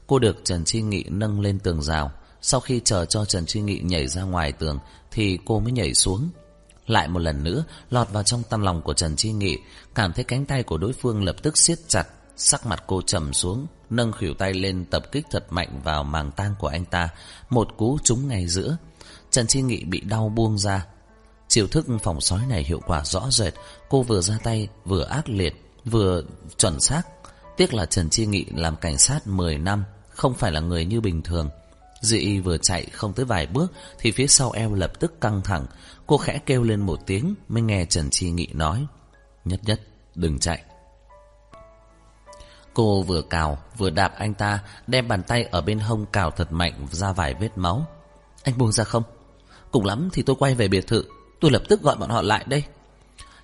[0.08, 2.12] Cô được Trần Chi Nghị nâng lên tường rào
[2.42, 4.80] sau khi chờ cho Trần Chi Nghị nhảy ra ngoài tường,
[5.12, 6.30] Thì cô mới nhảy xuống.
[6.88, 9.58] Lại một lần nữa, Lọt vào trong tâm lòng của Trần Chi Nghị,
[9.96, 13.34] Cảm thấy cánh tay của đối phương lập tức siết chặt, Sắc mặt cô trầm
[13.34, 17.10] xuống, Nâng khỉu tay lên tập kích thật mạnh vào màng tang của anh ta,
[17.50, 18.78] Một cú trúng ngay giữa.
[19.32, 20.86] Trần Chi Nghị bị đau buông ra.
[21.48, 23.54] Chiều thức phòng sói này hiệu quả rõ rệt,
[23.90, 25.54] Cô vừa ra tay, vừa ác liệt,
[25.86, 26.24] Vừa
[26.58, 27.02] chuẩn xác.
[27.58, 31.02] Tiếc là Trần Chi Nghị làm cảnh sát 10 năm, Không phải là người như
[31.02, 31.50] bình thường.
[32.02, 35.66] Dị vừa chạy không tới vài bước Thì phía sau eo lập tức căng thẳng.
[36.08, 38.86] Cô khẽ kêu lên một tiếng, Mới nghe Trần Chi Nghị nói,
[39.46, 39.82] Nhất nhất,
[40.16, 40.64] đừng chạy.
[42.74, 46.52] Cô vừa cào, vừa đạp anh ta, Đem bàn tay ở bên hông cào thật
[46.52, 47.88] mạnh ra vài vết máu.
[48.44, 49.04] Anh buông ra không?
[49.72, 51.04] Cùng lắm thì tôi quay về biệt thự,
[51.40, 52.64] Tôi lập tức gọi bọn họ lại đây.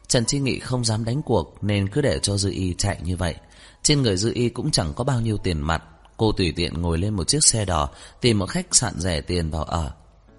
[0.07, 3.17] Trần Chi Nghị không dám đánh cuộc Nên cứ để cho Dư Y chạy như
[3.17, 3.35] vậy.
[3.83, 5.83] Trên người Dư Y cũng chẳng có bao nhiêu tiền mặt
[6.18, 7.89] Cô tùy tiện ngồi lên một chiếc xe đỏ,
[8.22, 9.91] Tìm một khách sạn rẻ tiền vào ở.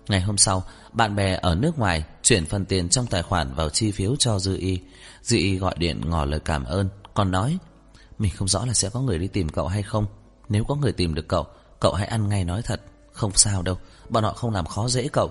[0.09, 0.63] Ngày hôm sau,
[0.93, 4.39] Bạn bè ở nước ngoài Chuyển phần tiền trong tài khoản vào chi phiếu cho
[4.39, 4.81] Dư Y.
[5.23, 7.59] Dư Y gọi điện ngỏ lời cảm ơn, Còn nói,
[8.19, 10.07] Mình không rõ là sẽ có người đi tìm cậu hay không.
[10.49, 11.47] Nếu có người tìm được cậu
[11.81, 12.81] Cậu hãy ăn ngay nói thật.
[13.13, 15.31] Không sao đâu, Bọn họ không làm khó dễ cậu.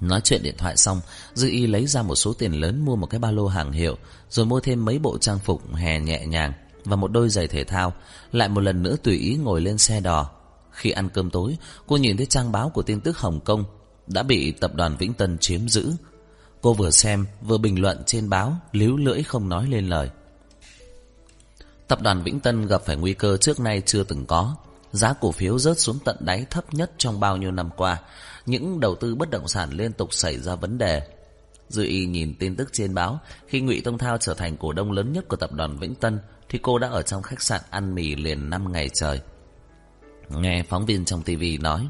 [0.00, 1.00] Nói chuyện điện thoại xong,
[1.34, 3.96] Dư y lấy ra một số tiền lớn mua một cái ba lô hàng hiệu,
[4.30, 6.52] Rồi mua thêm mấy bộ trang phục hè nhẹ nhàng.
[6.84, 7.92] Và một đôi giày thể thao
[8.32, 10.30] Lại một lần nữa tùy ý ngồi lên xe đò.
[10.70, 11.56] Khi ăn cơm tối
[11.86, 13.64] Cô nhìn thấy trang báo của tin tức Hồng Kông
[14.06, 15.92] Đã bị tập đoàn Vĩnh Tân chiếm giữ.
[16.60, 20.10] Cô vừa xem vừa bình luận trên báo Líu lưỡi không nói lên lời.
[21.88, 24.56] Tập đoàn Vĩnh Tân gặp phải nguy cơ trước nay chưa từng có.
[24.92, 28.00] Giá cổ phiếu rớt xuống tận đáy thấp nhất trong bao nhiêu năm qua.
[28.46, 31.02] Những đầu tư bất động sản liên tục xảy ra vấn đề.
[31.68, 34.92] Dư y nhìn tin tức trên báo, khi Ngụy Tông Thao trở thành cổ đông
[34.92, 36.18] lớn nhất của tập đoàn Vĩnh Tân,
[36.48, 39.20] thì cô đã ở trong khách sạn ăn mì liền 5 ngày trời.
[40.28, 41.88] Nghe phóng viên trong TV nói,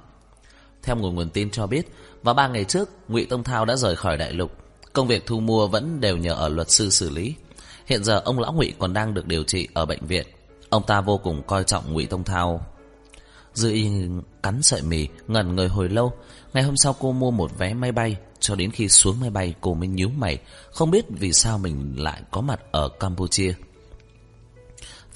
[0.83, 1.93] theo nguồn nguồn tin cho biết,
[2.23, 4.53] vào 3 ngày trước, Ngụy Tông Thao đã rời khỏi đại lục.
[4.93, 7.35] Công việc thu mua vẫn đều nhờ ở luật sư xử lý.
[7.87, 10.27] Hiện giờ ông lão Ngụy còn đang được điều trị ở bệnh viện.
[10.71, 12.67] Ông ta vô cùng coi trọng Ngụy Tông Thao.
[13.55, 13.89] Dư y
[14.43, 16.13] cắn sợi mì, ngẩn người hồi lâu.
[16.53, 19.55] Ngày hôm sau cô mua một vé máy bay, cho đến khi xuống máy bay
[19.61, 20.39] cô mới nhíu mày,
[20.71, 23.55] không biết vì sao mình lại có mặt ở Campuchia.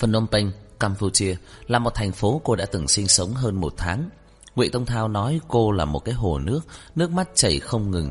[0.02, 0.50] Phnom Penh,
[0.80, 1.36] Campuchia
[1.66, 4.10] là một thành phố cô đã từng sinh sống hơn một tháng.
[4.54, 6.60] Ngụy Tông Thao nói cô là một cái hồ nước,
[6.94, 8.10] nước mắt chảy không ngừng.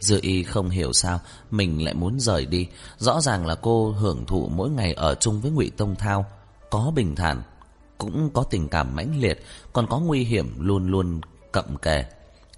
[0.00, 1.20] Dư y không hiểu sao
[1.50, 2.66] mình lại muốn rời đi.
[2.98, 6.26] Rõ ràng là cô hưởng thụ mỗi ngày ở chung với Ngụy Tông Thao.
[6.70, 7.42] Có bình thản,
[7.98, 11.20] cũng có tình cảm mãnh liệt, còn có nguy hiểm luôn luôn
[11.52, 12.04] cậm kề.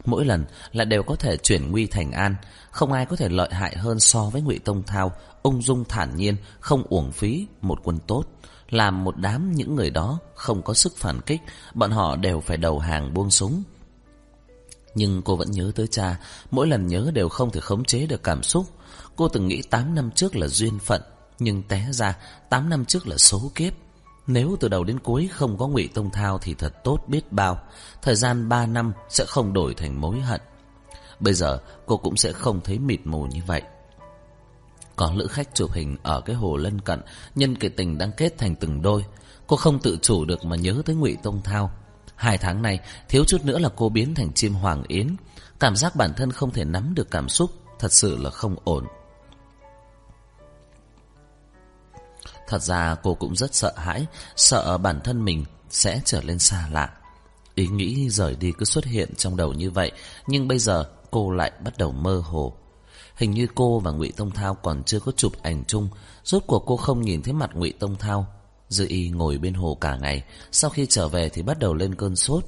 [0.05, 2.37] Mỗi lần là đều có thể chuyển nguy thành an,
[2.71, 5.13] không ai có thể lợi hại hơn so với Ngụy Tông Thao,
[5.43, 8.25] ung dung thản nhiên, không uổng phí một quân tốt.
[8.71, 11.41] Làm một đám những người đó không có sức phản kích,
[11.75, 13.63] bọn họ đều phải đầu hàng buông súng.
[14.95, 18.23] Nhưng cô vẫn nhớ tới cha, mỗi lần nhớ đều không thể khống chế được
[18.23, 18.67] cảm xúc.
[19.17, 21.03] Cô từng nghĩ 8 năm trước là duyên phận,
[21.39, 22.17] nhưng té ra
[22.49, 23.73] 8 năm trước là số kiếp.
[24.27, 27.59] Nếu từ đầu đến cuối không có ngụy Tông Thao thì thật tốt biết bao.
[28.03, 30.41] Thời gian 3 năm sẽ không đổi thành mối hận.
[31.21, 33.63] Bây giờ cô cũng sẽ không thấy mịt mù như vậy.
[35.01, 37.01] Có lữ khách chụp hình ở cái hồ lân cận,
[37.35, 39.05] nhân cái tình đang kết thành từng đôi.
[39.47, 41.71] Cô không tự chủ được mà nhớ tới ngụy Tông Thao.
[42.15, 45.17] Hai tháng này, thiếu chút nữa là cô biến thành chim hoàng yến.
[45.61, 48.87] Cảm giác bản thân không thể nắm được cảm xúc, thật sự là không ổn.
[52.49, 56.69] Thật ra cô cũng rất sợ hãi, sợ bản thân mình sẽ trở lên xa
[56.73, 56.91] lạ.
[57.55, 59.93] Ý nghĩ rời đi cứ xuất hiện trong đầu như vậy,
[60.27, 62.57] nhưng bây giờ cô lại bắt đầu mơ hồ.
[63.21, 65.89] Hình như cô và Ngụy Tông Thao còn chưa có chụp ảnh chung,
[66.25, 68.27] rốt cuộc cô không nhìn thấy mặt Ngụy Tông Thao.
[68.69, 71.95] Dư Y ngồi bên hồ cả ngày, sau khi trở về thì bắt đầu lên
[71.95, 72.45] cơn sốt.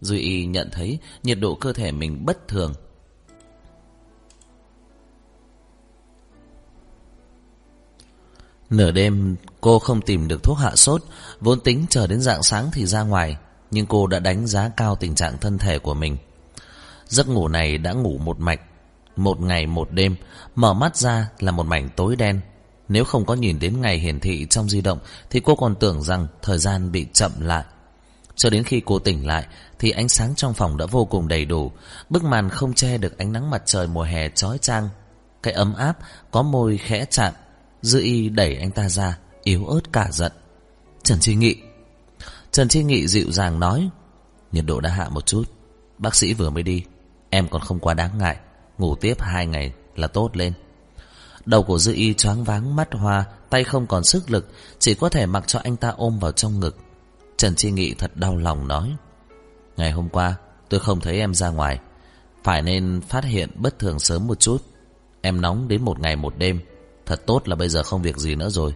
[0.00, 2.74] Dư Y nhận thấy nhiệt độ cơ thể mình bất thường.
[8.70, 11.02] Nửa đêm cô không tìm được thuốc hạ sốt,
[11.40, 13.36] vốn tính chờ đến dạng sáng thì ra ngoài,
[13.70, 16.16] nhưng cô đã đánh giá cao tình trạng thân thể của mình.
[17.06, 18.60] Giấc ngủ này đã ngủ một mạch,
[19.16, 20.16] một ngày một đêm,
[20.54, 22.40] mở mắt ra là một mảnh tối đen.
[22.88, 24.98] Nếu không có nhìn đến ngày hiển thị trong di động
[25.30, 27.64] thì cô còn tưởng rằng thời gian bị chậm lại.
[28.34, 29.46] Cho đến khi cô tỉnh lại
[29.78, 31.72] thì ánh sáng trong phòng đã vô cùng đầy đủ,
[32.10, 34.88] bức màn không che được ánh nắng mặt trời mùa hè chói chang.
[35.42, 35.98] Cái ấm áp
[36.30, 37.32] có môi khẽ chạm,
[37.82, 40.32] Dư y đẩy anh ta ra, yếu ớt cả giận.
[41.02, 41.56] Trần Chi Nghị.
[42.52, 43.88] Trần Chi Nghị dịu dàng nói,
[44.52, 45.44] nhiệt độ đã hạ một chút,
[45.98, 46.84] bác sĩ vừa mới đi,
[47.30, 48.36] em còn không quá đáng ngại
[48.78, 50.52] ngủ tiếp hai ngày là tốt lên.
[51.46, 54.48] Đầu của Dư Y choáng váng mắt hoa, tay không còn sức lực,
[54.78, 56.76] chỉ có thể mặc cho anh ta ôm vào trong ngực.
[57.36, 58.96] Trần Chi Nghị thật đau lòng nói,
[59.76, 60.34] Ngày hôm qua,
[60.68, 61.78] tôi không thấy em ra ngoài,
[62.44, 64.58] phải nên phát hiện bất thường sớm một chút.
[65.20, 66.60] Em nóng đến một ngày một đêm,
[67.06, 68.74] thật tốt là bây giờ không việc gì nữa rồi.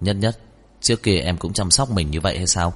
[0.00, 0.38] Nhất nhất,
[0.80, 2.72] trước kia em cũng chăm sóc mình như vậy hay sao?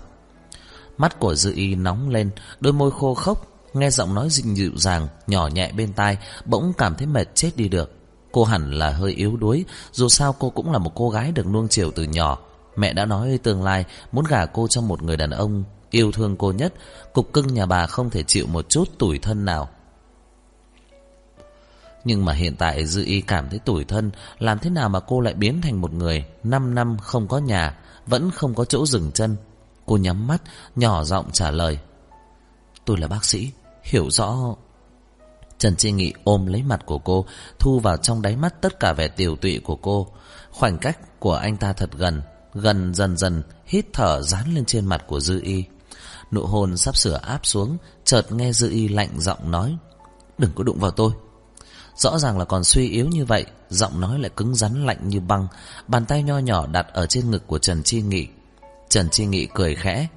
[0.97, 4.71] Mắt của Dư Y nóng lên, đôi môi khô khốc, Nghe giọng nói dịnh dịu
[4.77, 7.93] dàng, Nhỏ nhẹ bên tai, Bỗng cảm thấy mệt chết đi được.
[8.33, 11.47] Cô hẳn là hơi yếu đuối, Dù sao cô cũng là một cô gái được
[11.47, 12.39] nuông chiều từ nhỏ.
[12.77, 16.37] Mẹ đã nói tương lai, Muốn gả cô cho một người đàn ông Yêu thương
[16.37, 16.75] cô nhất.
[17.13, 19.69] Cục cưng nhà bà không thể chịu một chút tủi thân nào.
[22.05, 25.21] Nhưng mà hiện tại Dư Y cảm thấy tủi thân, Làm thế nào mà cô
[25.21, 26.25] lại biến thành một người?
[26.45, 29.37] 5 năm không có nhà, Vẫn không có chỗ dừng chân.
[29.87, 30.43] Cô nhắm mắt,
[30.77, 31.79] Nhỏ giọng trả lời.
[32.85, 33.53] Tôi là bác sĩ.
[33.87, 34.55] Hiểu rõ.
[35.59, 37.27] Trần Chi Nghị ôm lấy mặt của cô,
[37.59, 40.07] Thu vào trong đáy mắt tất cả vẻ tiểu tụy của cô.
[40.51, 42.23] Khoảnh cách của anh ta thật gần
[42.55, 45.65] Gần dần dần Hít thở dán lên trên mặt của Dư Y.
[46.33, 49.77] Nụ hôn sắp sửa áp xuống, Chợt nghe Dư Y lạnh giọng nói,
[50.39, 51.13] Đừng có đụng vào tôi.
[51.97, 55.21] Rõ ràng là còn suy yếu như vậy, Giọng nói lại cứng rắn lạnh như
[55.21, 55.47] băng,
[55.89, 58.29] Bàn tay nho nhỏ đặt ở trên ngực của Trần Chi Nghị.
[58.89, 60.09] Trần Chi Nghị cười khẽ,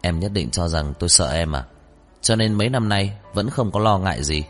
[0.00, 1.64] Em nhất định cho rằng tôi sợ em à?
[2.22, 4.44] Cho nên mấy năm nay vẫn không có lo ngại gì.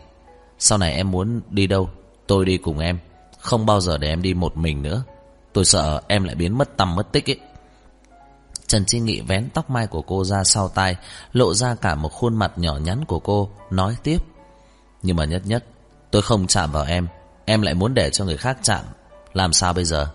[0.59, 1.89] Sau này em muốn đi đâu,
[2.27, 2.99] Tôi đi cùng em.
[3.39, 5.03] Không bao giờ để em đi một mình nữa.
[5.53, 7.39] Tôi sợ em lại biến mất tầm mất tích ấy.
[8.67, 10.95] Trần Chi Nghị vén tóc mai của cô ra sau tai,
[11.33, 14.17] Lộ ra cả một khuôn mặt nhỏ nhắn của cô, Nói tiếp.
[15.01, 15.65] Nhưng mà nhất nhất,
[16.11, 17.07] Tôi không chạm vào em.
[17.45, 18.85] Em lại muốn để cho người khác chạm.
[19.33, 20.07] Làm sao bây giờ?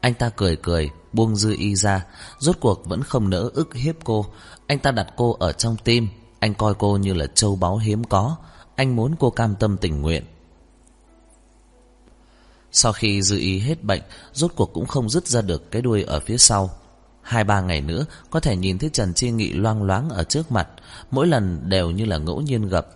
[0.00, 2.04] Anh ta cười cười, Buông dư y ra.
[2.38, 4.26] Rốt cuộc vẫn không nỡ ức hiếp cô.
[4.66, 6.08] Anh ta đặt cô ở trong tim
[6.38, 8.36] anh coi cô như là châu báu hiếm có.
[8.76, 10.24] Anh muốn cô cam tâm tình nguyện.
[12.72, 16.02] Sau khi dư ý hết bệnh, Rốt cuộc cũng không dứt ra được cái đuôi
[16.02, 16.70] ở phía sau.
[17.22, 20.52] Hai ba ngày nữa, Có thể nhìn thấy Trần Chi Nghị loang loáng ở trước
[20.52, 20.68] mặt.
[21.10, 22.86] Mỗi lần đều như là ngẫu nhiên gặp.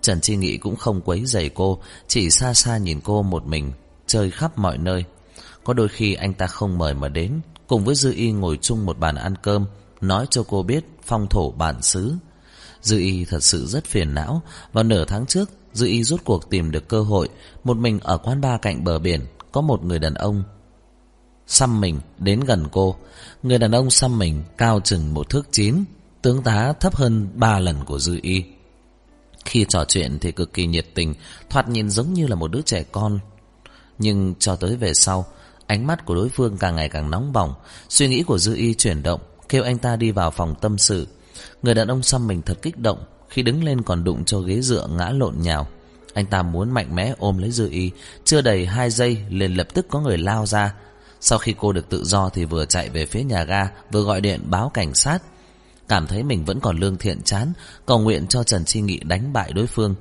[0.00, 1.78] Trần Chi Nghị cũng không quấy rầy cô,
[2.08, 3.72] Chỉ xa xa nhìn cô một mình,
[4.06, 5.04] Chơi khắp mọi nơi.
[5.64, 7.40] Có đôi khi anh ta không mời mà đến.
[7.66, 9.66] Cùng với Dư Y ngồi chung một bàn ăn cơm,
[10.00, 12.14] Nói cho cô biết phong thổ bản xứ.
[12.84, 14.42] Dư y thật sự rất phiền não.
[14.72, 17.28] Vào nửa tháng trước, Dư y rút cuộc tìm được cơ hội.
[17.64, 19.20] Một mình ở quán bar cạnh bờ biển,
[19.52, 20.44] Có một người đàn ông
[21.46, 22.96] Xăm mình đến gần cô.
[23.42, 25.84] Người đàn ông xăm mình cao chừng một thước chín,
[26.22, 28.44] Tướng tá thấp hơn ba lần của Dư y.
[29.44, 31.14] Khi trò chuyện thì cực kỳ nhiệt tình,
[31.50, 33.18] Thoạt nhìn giống như là một đứa trẻ con.
[33.98, 35.26] Nhưng cho tới về sau,
[35.66, 37.54] Ánh mắt của đối phương càng ngày càng nóng bỏng.
[37.88, 41.06] Suy nghĩ của Dư y chuyển động, Kêu anh ta đi vào phòng tâm sự.
[41.64, 44.60] Người đàn ông xăm mình thật kích động, Khi đứng lên còn đụng cho ghế
[44.60, 45.68] dựa ngã lộn nhào.
[46.14, 47.90] Anh ta muốn mạnh mẽ ôm lấy Dư y,
[48.24, 50.74] Chưa đầy hai giây liền lập tức có người lao ra.
[51.20, 54.20] Sau khi cô được tự do Thì vừa chạy về phía nhà ga, Vừa gọi
[54.20, 55.22] điện báo cảnh sát.
[55.88, 57.52] Cảm thấy mình vẫn còn lương thiện chán,
[57.86, 59.94] Cầu nguyện cho Trần Chi Nghị đánh bại đối phương.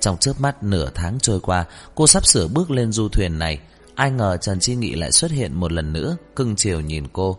[0.00, 3.58] Trong trước mắt nửa tháng trôi qua, Cô sắp sửa bước lên du thuyền này.
[3.94, 7.38] Ai ngờ Trần Chi Nghị lại xuất hiện một lần nữa, Cưng chiều nhìn cô.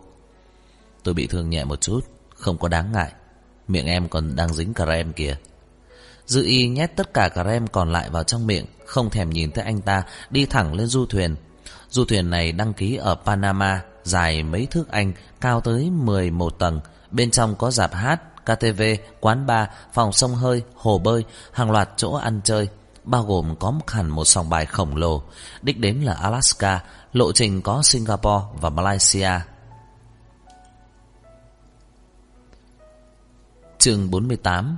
[1.02, 2.00] Tôi bị thương nhẹ một chút,
[2.34, 3.12] Không có đáng ngại.
[3.70, 5.36] Miệng em còn đang dính cà rem kìa.
[6.26, 9.50] Dư y nhét tất cả cà rem còn lại vào trong miệng Không thèm nhìn
[9.50, 11.36] tới anh ta Đi thẳng lên du thuyền.
[11.88, 16.80] Du thuyền này đăng ký ở Panama Dài mấy thước Anh Cao tới 11 tầng.
[17.10, 18.82] Bên trong có dạp hát, KTV,
[19.20, 22.68] quán bar, phòng sông hơi, hồ bơi Hàng loạt chỗ ăn chơi
[23.04, 25.22] Bao gồm có hẳn một sòng bài khổng lồ.
[25.62, 26.80] Đích đến là Alaska
[27.12, 29.30] Lộ trình có Singapore và Malaysia.
[33.80, 34.76] Chương 48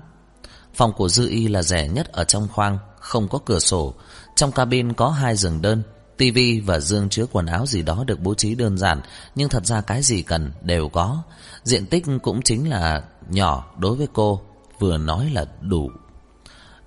[0.74, 3.94] Phòng của Dư Y là rẻ nhất ở trong khoang, không có cửa sổ.
[4.36, 5.82] Trong cabin có hai giường đơn,
[6.16, 9.00] tivi và dương chứa quần áo gì đó được bố trí đơn giản,
[9.34, 11.22] nhưng thật ra cái gì cần đều có.
[11.62, 14.40] Diện tích cũng chính là nhỏ đối với cô,
[14.78, 15.90] vừa nói là đủ.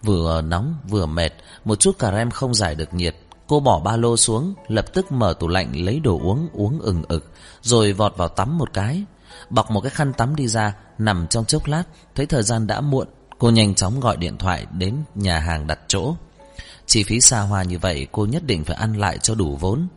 [0.04, 1.32] Vừa nóng vừa mệt,
[1.66, 3.16] một chút cà rem không giải được nhiệt.
[3.48, 7.04] Cô bỏ ba lô xuống, lập tức mở tủ lạnh lấy đồ uống uống ừng
[7.08, 9.04] ực, rồi vọt vào tắm một cái.
[9.50, 11.84] Bọc một cái khăn tắm đi ra, Nằm trong chốc lát,
[12.16, 15.80] Thấy thời gian đã muộn, Cô nhanh chóng gọi điện thoại đến nhà hàng đặt
[15.88, 16.16] chỗ.
[16.86, 19.88] Chi phí xa hoa như vậy, Cô nhất định phải ăn lại cho đủ vốn.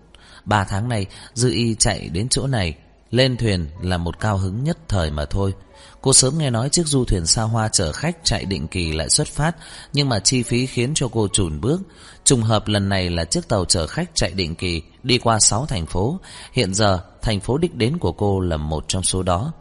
[0.44, 2.74] Ba tháng này Dư y chạy đến chỗ này,
[3.11, 5.55] Lên thuyền là một cao hứng nhất thời mà thôi.
[6.01, 9.11] Cô sớm nghe nói chiếc du thuyền xa hoa chở khách chạy định kỳ lại
[9.11, 9.57] xuất phát
[9.93, 11.81] Nhưng mà chi phí khiến cho cô chùn bước.
[12.24, 15.66] Trùng hợp lần này là chiếc tàu chở khách chạy định kỳ Đi qua 6
[15.66, 16.20] thành phố.
[16.53, 19.53] Hiện giờ thành phố đích đến của cô là một trong số đó.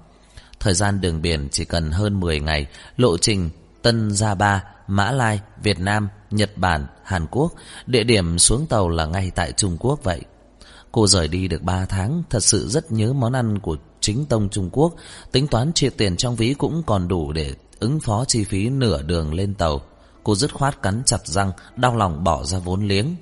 [0.59, 2.65] Thời gian đường biển chỉ cần hơn 10 ngày
[2.97, 3.49] Lộ trình
[3.81, 7.53] Tân Gia Ba, Mã Lai, Việt Nam, Nhật Bản, Hàn Quốc
[7.85, 10.21] Địa điểm xuống tàu là ngay tại Trung Quốc vậy.
[10.91, 13.77] Cô rời đi được 3 tháng Thật sự rất nhớ món ăn của
[14.07, 14.95] chính tông Trung Quốc
[15.31, 19.01] Tính toán chia tiền trong ví cũng còn đủ để ứng phó chi phí nửa
[19.01, 19.81] đường lên tàu.
[20.23, 23.15] Cô dứt khoát cắn chặt răng Đau lòng bỏ ra vốn liếng.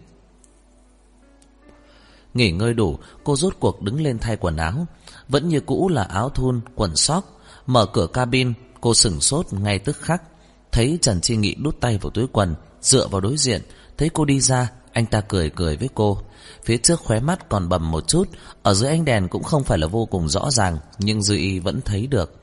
[2.34, 4.86] Nghỉ ngơi đủ Cô rốt cuộc đứng lên thay quần áo.
[5.28, 7.42] Vẫn như cũ là áo thun, quần sóc.
[7.66, 10.24] Mở cửa cabin Cô sửng sốt ngay tức khắc.
[10.72, 13.62] Thấy Trần Chi Nghị đút tay vào túi quần Dựa vào đối diện.
[13.98, 16.18] Thấy cô đi ra anh ta cười cười với cô.
[16.66, 18.30] Phía trước khóe mắt còn bầm một chút.
[18.64, 21.60] Ở dưới ánh đèn cũng không phải là vô cùng rõ ràng, Nhưng Dư Y
[21.60, 22.36] vẫn thấy được.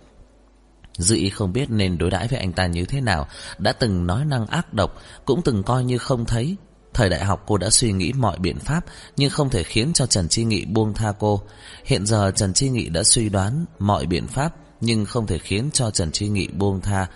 [0.98, 3.26] Dư Y không biết nên đối đãi với anh ta như thế nào.
[3.58, 6.56] Đã từng nói năng ác độc, Cũng từng coi như không thấy.
[6.94, 8.84] Thời đại học cô đã suy nghĩ mọi biện pháp,
[9.16, 11.42] Nhưng không thể khiến cho Trần Chi Nghị buông tha cô.
[11.84, 15.70] Hiện giờ Trần Chi Nghị đã suy đoán mọi biện pháp, Nhưng không thể khiến
[15.72, 17.06] cho Trần Chi Nghị buông tha.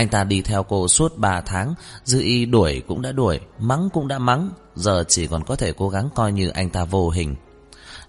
[0.00, 1.74] Anh ta đi theo cô suốt 3 tháng,
[2.04, 5.72] Dư y đuổi cũng đã đuổi, Mắng cũng đã mắng, Giờ chỉ còn có thể
[5.72, 7.36] cố gắng coi như anh ta vô hình.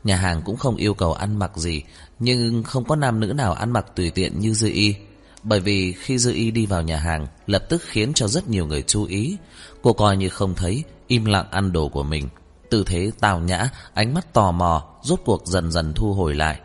[0.04, 1.84] Nhà hàng cũng không yêu cầu ăn mặc gì,
[2.20, 4.96] Nhưng không có nam nữ nào ăn mặc tùy tiện như Dư y.
[5.44, 8.66] Bởi vì khi Dư Y đi vào nhà hàng, Lập tức khiến cho rất nhiều
[8.66, 9.38] người chú ý.
[9.82, 12.30] Cô coi như không thấy, Im lặng ăn đồ của mình.
[12.70, 16.60] Tư thế tào nhã, Ánh mắt tò mò, Rốt cuộc dần dần thu hồi lại.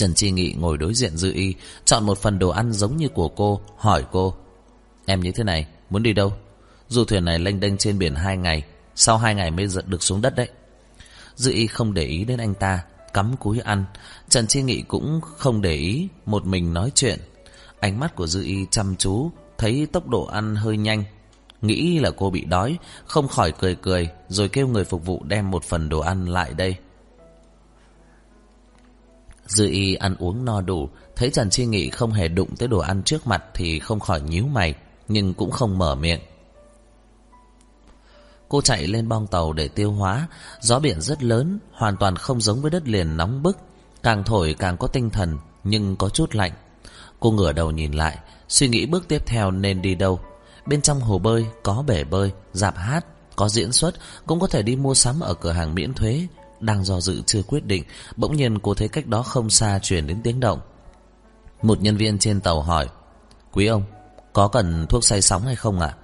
[0.00, 3.08] Trần Chi Nghị ngồi đối diện Dư Y, Chọn một phần đồ ăn giống như
[3.08, 4.34] của cô, Hỏi cô,
[5.06, 6.32] Em như thế này, muốn đi đâu?
[6.88, 8.62] Dù thuyền này lênh đênh trên biển hai ngày,
[8.94, 10.48] Sau hai ngày mới giật được xuống đất đấy.
[11.34, 12.84] Dư Y không để ý đến anh ta,
[13.14, 13.84] Cắm cúi ăn.
[14.28, 17.18] Trần Chi Nghị cũng không để ý Một mình nói chuyện.
[17.80, 21.04] Ánh mắt của Dư Y chăm chú, Thấy tốc độ ăn hơi nhanh.
[21.62, 25.50] Nghĩ là cô bị đói, Không khỏi cười cười, Rồi kêu người phục vụ đem
[25.50, 26.76] một phần đồ ăn lại đây.
[29.50, 32.78] Dư Y ăn uống no đủ, Thấy Trần Chi Nghị không hề đụng tới đồ
[32.78, 34.74] ăn trước mặt Thì không khỏi nhíu mày,
[35.08, 36.20] Nhưng cũng không mở miệng.
[38.48, 40.28] Cô chạy lên bong tàu để tiêu hóa,
[40.60, 43.58] Gió biển rất lớn, Hoàn toàn không giống với đất liền nóng bức,
[44.02, 46.52] Càng thổi càng có tinh thần, Nhưng có chút lạnh.
[47.20, 50.20] Cô ngửa đầu nhìn lại, Suy nghĩ bước tiếp theo nên đi đâu.
[50.66, 53.94] Bên trong hồ bơi, có bể bơi, Dạp hát, có diễn xuất,
[54.26, 56.26] Cũng có thể đi mua sắm ở cửa hàng miễn thuế.
[56.60, 57.84] Đang do dự chưa quyết định,
[58.16, 60.60] Bỗng nhiên cô thấy cách đó không xa truyền đến tiếng động.
[61.62, 62.88] Một nhân viên trên tàu hỏi,
[63.52, 63.82] Quý ông,
[64.32, 65.94] Có cần thuốc say sóng hay không ạ?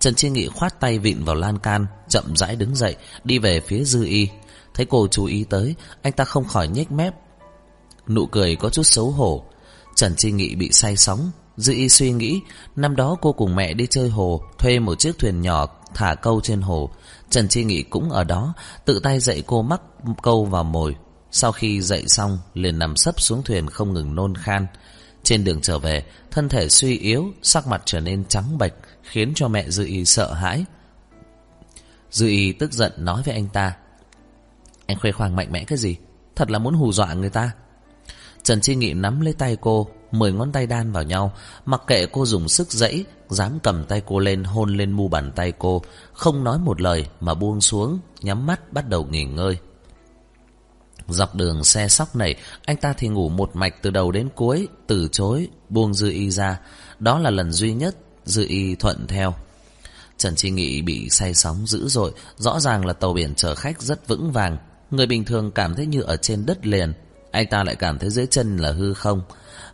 [0.00, 3.60] Trần Chi Nghị khoát tay vịn vào lan can, Chậm rãi đứng dậy, Đi về
[3.60, 4.28] phía dư y.
[4.74, 7.14] Thấy cô chú ý tới, Anh ta không khỏi nhếch mép.
[8.08, 9.44] Nụ cười có chút xấu hổ.
[9.94, 11.30] Trần Chi Nghị bị say sóng.
[11.56, 12.40] Dư y suy nghĩ,
[12.76, 16.40] Năm đó cô cùng mẹ đi chơi hồ, Thuê một chiếc thuyền nhỏ thả câu
[16.40, 16.90] trên hồ.
[17.30, 18.54] Trần Chi Nghị cũng ở đó,
[18.84, 19.80] Tự tay dạy cô mắc
[20.22, 20.96] câu vào mồi.
[21.30, 24.66] Sau khi dạy xong, liền nằm sấp xuống thuyền không ngừng nôn khan.
[25.22, 29.32] Trên đường trở về, Thân thể suy yếu, Sắc mặt trở nên trắng bệch, Khiến
[29.34, 30.64] cho mẹ Dư y sợ hãi.
[32.10, 33.76] Dư y tức giận nói với anh ta,
[34.86, 35.96] Anh khoe khoang mạnh mẽ cái gì?
[36.36, 37.50] Thật là muốn hù dọa người ta.
[38.42, 41.32] Trần Chi Nghị nắm lấy tay cô Mười ngón tay đan vào nhau.
[41.66, 45.32] Mặc kệ cô dùng sức dẫy, Dám cầm tay cô lên, hôn lên mu bàn
[45.32, 45.82] tay cô.
[46.12, 49.58] Không nói một lời mà buông xuống, Nhắm mắt bắt đầu nghỉ ngơi.
[51.08, 54.68] Dọc đường xe sóc này, Anh ta thì ngủ một mạch từ đầu đến cuối,
[54.86, 56.60] Từ chối, buông Dư Y ra.
[56.98, 59.34] Đó là lần duy nhất Dư Y thuận theo.
[60.16, 63.82] Trần Chi Nghị bị say sóng dữ dội, Rõ ràng là tàu biển chở khách
[63.82, 64.56] rất vững vàng.
[64.90, 66.92] Người bình thường cảm thấy như ở trên đất liền.
[67.30, 69.22] Anh ta lại cảm thấy dưới chân là hư không.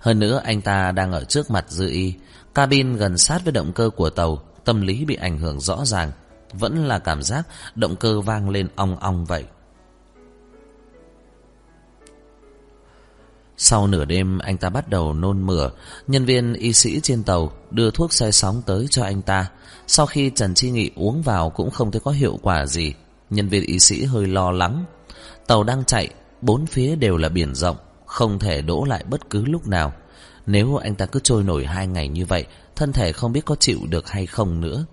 [0.05, 2.15] Hơn nữa, anh ta đang ở trước mặt Dư Y.
[2.55, 6.13] Cabin gần sát với động cơ của tàu, Tâm lý bị ảnh hưởng rõ ràng.
[6.53, 9.45] Vẫn là cảm giác động cơ vang lên ong ong vậy.
[13.57, 15.71] Sau nửa đêm, anh ta bắt đầu nôn mửa.
[16.07, 19.51] Nhân viên y sĩ trên tàu đưa thuốc say sóng tới cho anh ta.
[19.87, 22.95] Sau khi Trần Chi Nghị uống vào cũng không thấy có hiệu quả gì.
[23.31, 24.85] Nhân viên y sĩ hơi lo lắng.
[25.47, 26.09] Tàu đang chạy,
[26.41, 27.77] Bốn phía đều là biển rộng.
[28.15, 29.93] Không thể đỗ lại bất cứ lúc nào.
[30.47, 32.47] Nếu anh ta cứ trôi nổi hai ngày như vậy,
[32.77, 34.87] Thân thể không biết có chịu được hay không nữa.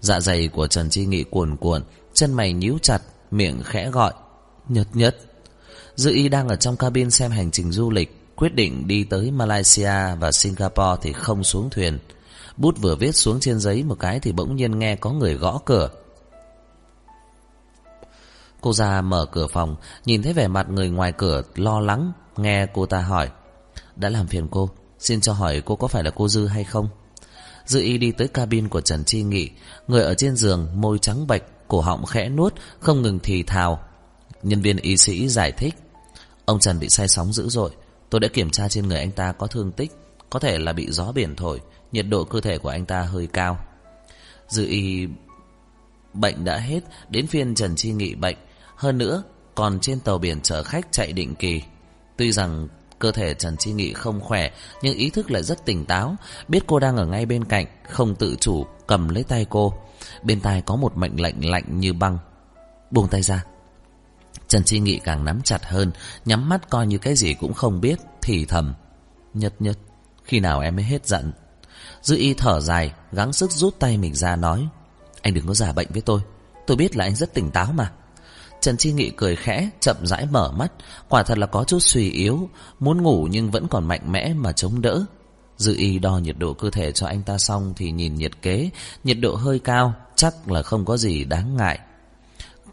[0.00, 1.82] Dạ dày của Trần Chi Nghị cuồn cuộn,
[2.14, 4.12] Chân mày nhíu chặt, Miệng khẽ gọi
[4.68, 5.16] Nhật nhật
[5.94, 9.30] Dư y đang ở trong cabin xem hành trình du lịch, Quyết định đi tới
[9.30, 11.98] Malaysia và Singapore thì không xuống thuyền.
[12.56, 15.60] Bút vừa viết xuống trên giấy một cái thì bỗng nhiên nghe có người gõ
[15.64, 15.90] cửa.
[18.60, 22.66] Cô ra mở cửa phòng, Nhìn thấy vẻ mặt người ngoài cửa lo lắng, Nghe
[22.74, 23.30] cô ta hỏi,
[23.96, 24.70] Đã làm phiền cô?
[24.98, 26.88] Xin cho hỏi cô có phải là cô Dư hay không?
[27.66, 29.50] Dư y đi tới cabin của Trần Chi Nghị,
[29.88, 33.80] Người ở trên giường, môi trắng bệch, Cổ họng khẽ nuốt, Không ngừng thì thào.
[34.42, 35.74] Nhân viên y sĩ giải thích,
[36.44, 37.70] Ông Trần bị say sóng dữ dội,
[38.10, 39.92] Tôi đã kiểm tra trên người anh ta có thương tích,
[40.30, 41.60] Có thể là bị gió biển thổi,
[41.92, 43.58] Nhiệt độ cơ thể của anh ta hơi cao.
[44.48, 45.06] Dư y
[46.14, 48.36] Bệnh đã hết, Đến phiên Trần Chi Nghị bệnh.
[48.78, 49.22] Hơn nữa,
[49.54, 51.62] còn trên tàu biển chở khách chạy định kỳ.
[52.16, 52.68] Tuy rằng
[52.98, 54.50] cơ thể Trần Chi Nghị không khỏe,
[54.82, 56.16] Nhưng ý thức lại rất tỉnh táo,
[56.48, 59.74] Biết cô đang ở ngay bên cạnh, Không tự chủ, cầm lấy tay cô.
[60.22, 62.18] Bên tai có một mệnh lệnh lạnh như băng.
[62.90, 63.44] Buông tay ra.
[64.48, 65.92] Trần Chi Nghị càng nắm chặt hơn,
[66.24, 68.74] Nhắm mắt coi như cái gì cũng không biết, Thì thầm.
[69.34, 69.78] Nhất nhất,
[70.24, 71.32] Khi nào em mới hết giận?
[72.02, 74.68] Dư y thở dài, Gắng sức rút tay mình ra nói.
[75.22, 76.20] Anh đừng có giả bệnh với tôi.
[76.66, 77.92] Tôi biết là anh rất tỉnh táo mà.
[78.60, 80.72] Trần Chi Nghị cười khẽ Chậm rãi mở mắt
[81.08, 82.48] Quả thật là có chút suy yếu
[82.80, 85.04] Muốn ngủ nhưng vẫn còn mạnh mẽ mà chống đỡ
[85.56, 88.70] Dư y đo nhiệt độ cơ thể cho anh ta xong Thì nhìn nhiệt kế
[89.04, 91.78] Nhiệt độ hơi cao Chắc là không có gì đáng ngại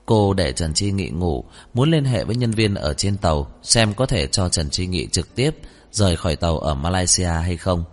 [0.05, 3.51] Cô để Trần Chi Nghị ngủ, muốn liên hệ với nhân viên ở trên tàu
[3.63, 5.51] xem có thể cho Trần Chi Nghị trực tiếp
[5.91, 7.83] rời khỏi tàu ở Malaysia hay không.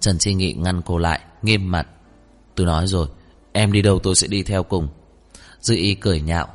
[0.00, 1.86] Trần Chi Nghị ngăn cô lại, nghiêm mặt.
[2.54, 3.06] Tôi nói rồi,
[3.52, 4.88] em đi đâu tôi sẽ đi theo cùng.
[5.62, 6.48] Dư y cười nhạo,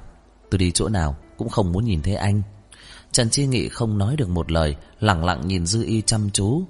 [0.49, 2.41] tôi đi chỗ nào cũng không muốn nhìn thấy anh.
[3.11, 6.63] Trần Chi Nghị không nói được một lời, lặng lặng nhìn Dư y chăm chú.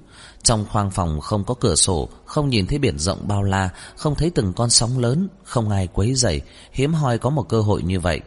[0.43, 4.15] Trong khoang phòng không có cửa sổ, không nhìn thấy biển rộng bao la, không
[4.15, 7.83] thấy từng con sóng lớn, không ai quấy rầy, hiếm hoi có một cơ hội
[7.83, 8.21] như vậy.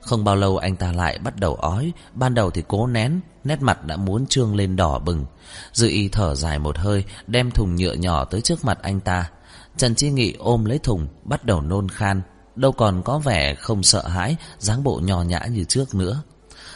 [0.00, 3.62] Không bao lâu anh ta lại bắt đầu ói, ban đầu thì cố nén, nét
[3.62, 5.26] mặt đã muốn trương lên đỏ bừng.
[5.72, 9.30] Dư y thở dài một hơi, đem thùng nhựa nhỏ tới trước mặt anh ta.
[9.76, 12.22] Trần Chi Nghị ôm lấy thùng, bắt đầu nôn khan,
[12.60, 16.22] đâu còn có vẻ không sợ hãi, dáng bộ nhỏ nhã như trước nữa.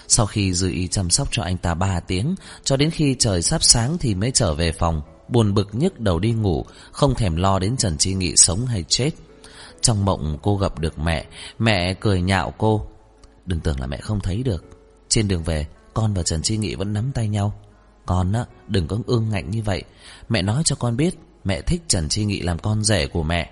[0.09, 3.43] Sau khi dư y chăm sóc cho anh ta 3 tiếng, cho đến khi trời
[3.43, 7.37] sắp sáng thì mới trở về phòng, buồn bực nhức đầu đi ngủ, không thèm
[7.37, 9.11] lo đến Trần Chi Nghị sống hay chết.
[9.80, 11.26] Trong mộng cô gặp được mẹ,
[11.59, 12.87] mẹ cười nhạo cô.
[13.47, 14.64] Đừng tưởng là mẹ không thấy được.
[15.09, 17.55] Trên đường về, con và Trần Chi Nghị vẫn nắm tay nhau.
[18.07, 19.82] Con á, đừng có ương ngạnh như vậy.
[20.28, 21.14] Mẹ nói cho con biết,
[21.45, 23.51] mẹ thích Trần Chi Nghị làm con rể của mẹ.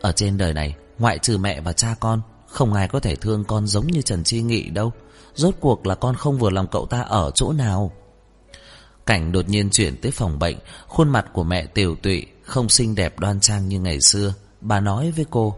[0.00, 3.44] Ở trên đời này, ngoại trừ mẹ và cha con, không ai có thể thương
[3.44, 4.92] con giống như Trần Chi Nghị đâu.
[5.34, 7.92] Rốt cuộc là con không vừa lòng cậu ta ở chỗ nào.
[9.06, 12.94] Cảnh đột nhiên chuyển tới phòng bệnh Khuôn mặt của mẹ tiểu tụy Không xinh
[12.94, 14.34] đẹp đoan trang như ngày xưa.
[14.60, 15.56] Bà nói với cô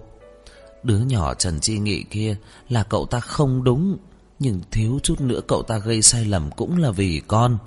[0.82, 2.36] Đứa nhỏ Trần Chi Nghị kia
[2.68, 3.96] Là cậu ta không đúng
[4.38, 7.58] Nhưng thiếu chút nữa cậu ta gây sai lầm Cũng là vì con.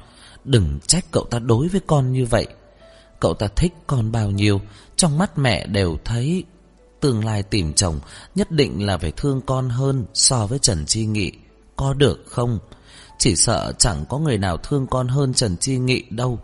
[0.44, 2.48] Đừng trách cậu ta đối với con như vậy.
[3.20, 4.62] Cậu ta thích con bao nhiêu
[4.96, 6.44] Trong mắt mẹ đều thấy
[7.02, 8.00] Tương lai tìm chồng,
[8.36, 11.32] Nhất định là phải thương con hơn So với Trần Chi Nghị.
[11.76, 12.60] Có được không?
[13.18, 16.40] Chỉ sợ chẳng có người nào thương con hơn Trần Chi Nghị đâu.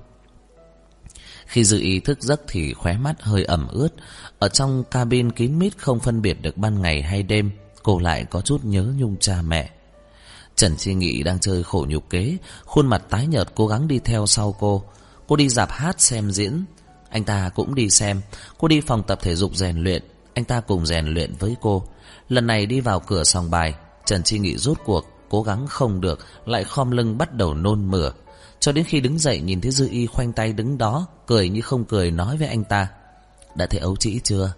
[1.46, 3.90] Khi dự ý thức giấc thì khóe mắt hơi ẩm ướt.
[4.40, 7.52] Ở trong cabin kín mít không phân biệt được ban ngày hay đêm,
[7.84, 9.70] Cô lại có chút nhớ nhung cha mẹ.
[10.56, 14.00] Trần Chi Nghị đang chơi khổ nhục kế, Khuôn mặt tái nhợt cố gắng đi
[14.00, 14.84] theo sau cô.
[15.28, 16.66] Cô đi dạp hát xem diễn.
[17.10, 18.22] Anh ta cũng đi xem.
[18.58, 20.04] Cô đi phòng tập thể dục rèn luyện.
[20.38, 21.84] Anh ta cùng rèn luyện với cô.
[22.30, 23.74] Lần này đi vào cửa sòng bài,
[24.06, 27.92] Trần Chi Nghị rút cuộc, Cố gắng không được, Lại khom lưng bắt đầu nôn
[27.92, 28.12] mửa.
[28.60, 31.62] Cho đến khi đứng dậy nhìn thấy Dư Y khoanh tay đứng đó, Cười như
[31.62, 32.88] không cười nói với anh ta,
[33.56, 34.54] Đã thấy ấu trĩ chưa?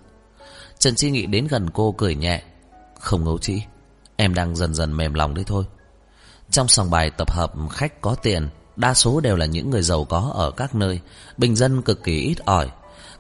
[0.80, 2.44] Trần Chi Nghị đến gần cô cười nhẹ,
[3.00, 3.62] Không ấu trĩ,
[4.16, 5.64] Em đang dần dần mềm lòng đấy thôi.
[6.52, 10.06] Trong sòng bài tập hợp khách có tiền, Đa số đều là những người giàu
[10.06, 11.00] có ở các nơi,
[11.38, 12.70] Bình dân cực kỳ ít ỏi.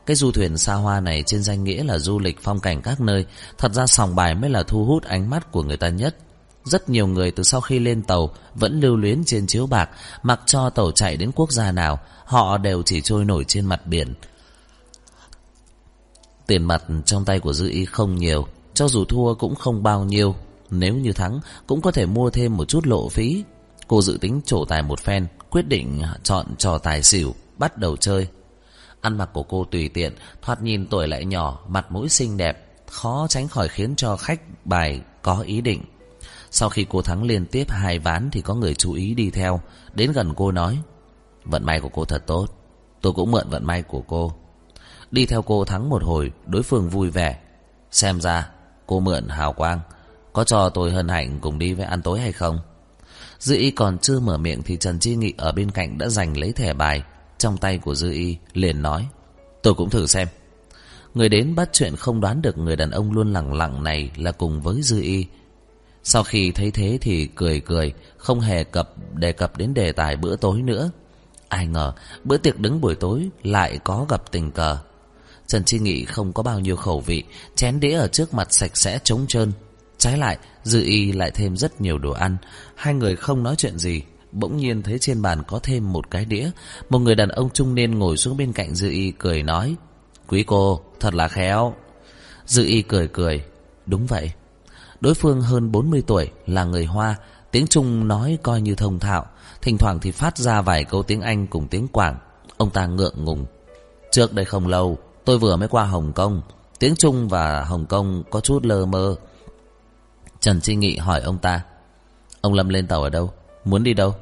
[0.09, 3.01] Cái du thuyền xa hoa này trên danh nghĩa là du lịch phong cảnh các
[3.01, 3.25] nơi,
[3.57, 6.15] Thật ra sòng bài mới là thu hút ánh mắt của người ta nhất.
[6.63, 9.89] Rất nhiều người từ sau khi lên tàu Vẫn lưu luyến trên chiếu bạc,
[10.23, 13.85] Mặc cho tàu chạy đến quốc gia nào, Họ đều chỉ trôi nổi trên mặt
[13.85, 14.13] biển.
[16.47, 20.03] Tiền mặt trong tay của Dư Y không nhiều, Cho dù thua cũng không bao
[20.03, 20.35] nhiêu.
[20.69, 23.43] Nếu như thắng, Cũng có thể mua thêm một chút lộ phí.
[23.87, 27.97] Cô dự tính trổ tài một phen, Quyết định chọn trò tài xỉu, Bắt đầu
[27.97, 28.27] chơi.
[29.01, 32.65] Ăn mặc của cô tùy tiện, Thoạt nhìn tuổi lại nhỏ, Mặt mũi xinh đẹp,
[32.87, 35.83] Khó tránh khỏi khiến cho khách bài có ý định.
[36.51, 39.61] Sau khi cô thắng liên tiếp hai ván Thì có người chú ý đi theo.
[39.93, 40.77] Đến gần cô nói,
[41.43, 42.47] Vận may của cô thật tốt,
[43.01, 44.33] Tôi cũng mượn vận may của cô.
[45.11, 47.39] Đi theo cô thắng một hồi, Đối phương vui vẻ.
[47.91, 48.49] Xem ra,
[48.85, 49.79] cô mượn hào quang,
[50.33, 52.59] Có cho tôi hân hạnh cùng đi với ăn tối hay không?
[53.39, 56.51] Dư còn chưa mở miệng Thì Trần Chi Nghị ở bên cạnh đã giành lấy
[56.51, 57.03] thẻ bài.
[57.39, 59.07] Trong tay của Dư y, liền nói,
[59.63, 60.27] Tôi cũng thử xem.
[61.13, 64.31] Người đến bắt chuyện không đoán được Người đàn ông luôn lẳng lặng này là
[64.31, 65.25] cùng với Dư y.
[66.03, 70.15] Sau khi thấy thế thì cười cười, Không hề cập, đề cập đến đề tài
[70.15, 70.91] bữa tối nữa.
[71.47, 74.77] Ai ngờ, bữa tiệc đứng buổi tối Lại có gặp tình cờ.
[75.47, 77.23] Trần Chi Nghị không có bao nhiêu khẩu vị,
[77.55, 79.51] Chén đĩa ở trước mặt sạch sẽ trống trơn.
[79.97, 82.37] Trái lại, Dư y lại thêm rất nhiều đồ ăn.
[82.75, 84.01] Hai người không nói chuyện gì.
[84.31, 86.49] Bỗng nhiên thấy trên bàn có thêm một cái đĩa,
[86.89, 89.75] Một người đàn ông trung niên ngồi xuống bên cạnh Dư y cười nói,
[90.27, 91.73] Quý cô, thật là khéo.
[92.45, 93.43] Dư y cười cười,
[93.85, 94.31] Đúng vậy.
[95.01, 97.15] Đối phương hơn 40 tuổi, là người Hoa,
[97.51, 99.25] Tiếng Trung nói coi như thông thạo,
[99.61, 102.17] Thỉnh thoảng thì phát ra vài câu tiếng Anh cùng tiếng Quảng,
[102.57, 103.45] Ông ta ngượng ngùng.
[104.11, 106.41] Trước đây không lâu, Tôi vừa mới qua Hồng Kông,
[106.79, 109.15] Tiếng Trung và Hồng Kông có chút lơ mơ.
[110.39, 111.61] Trần Chi Nghị hỏi ông ta,
[112.41, 113.33] Ông Lâm lên tàu ở đâu?
[113.65, 114.15] Muốn đi đâu?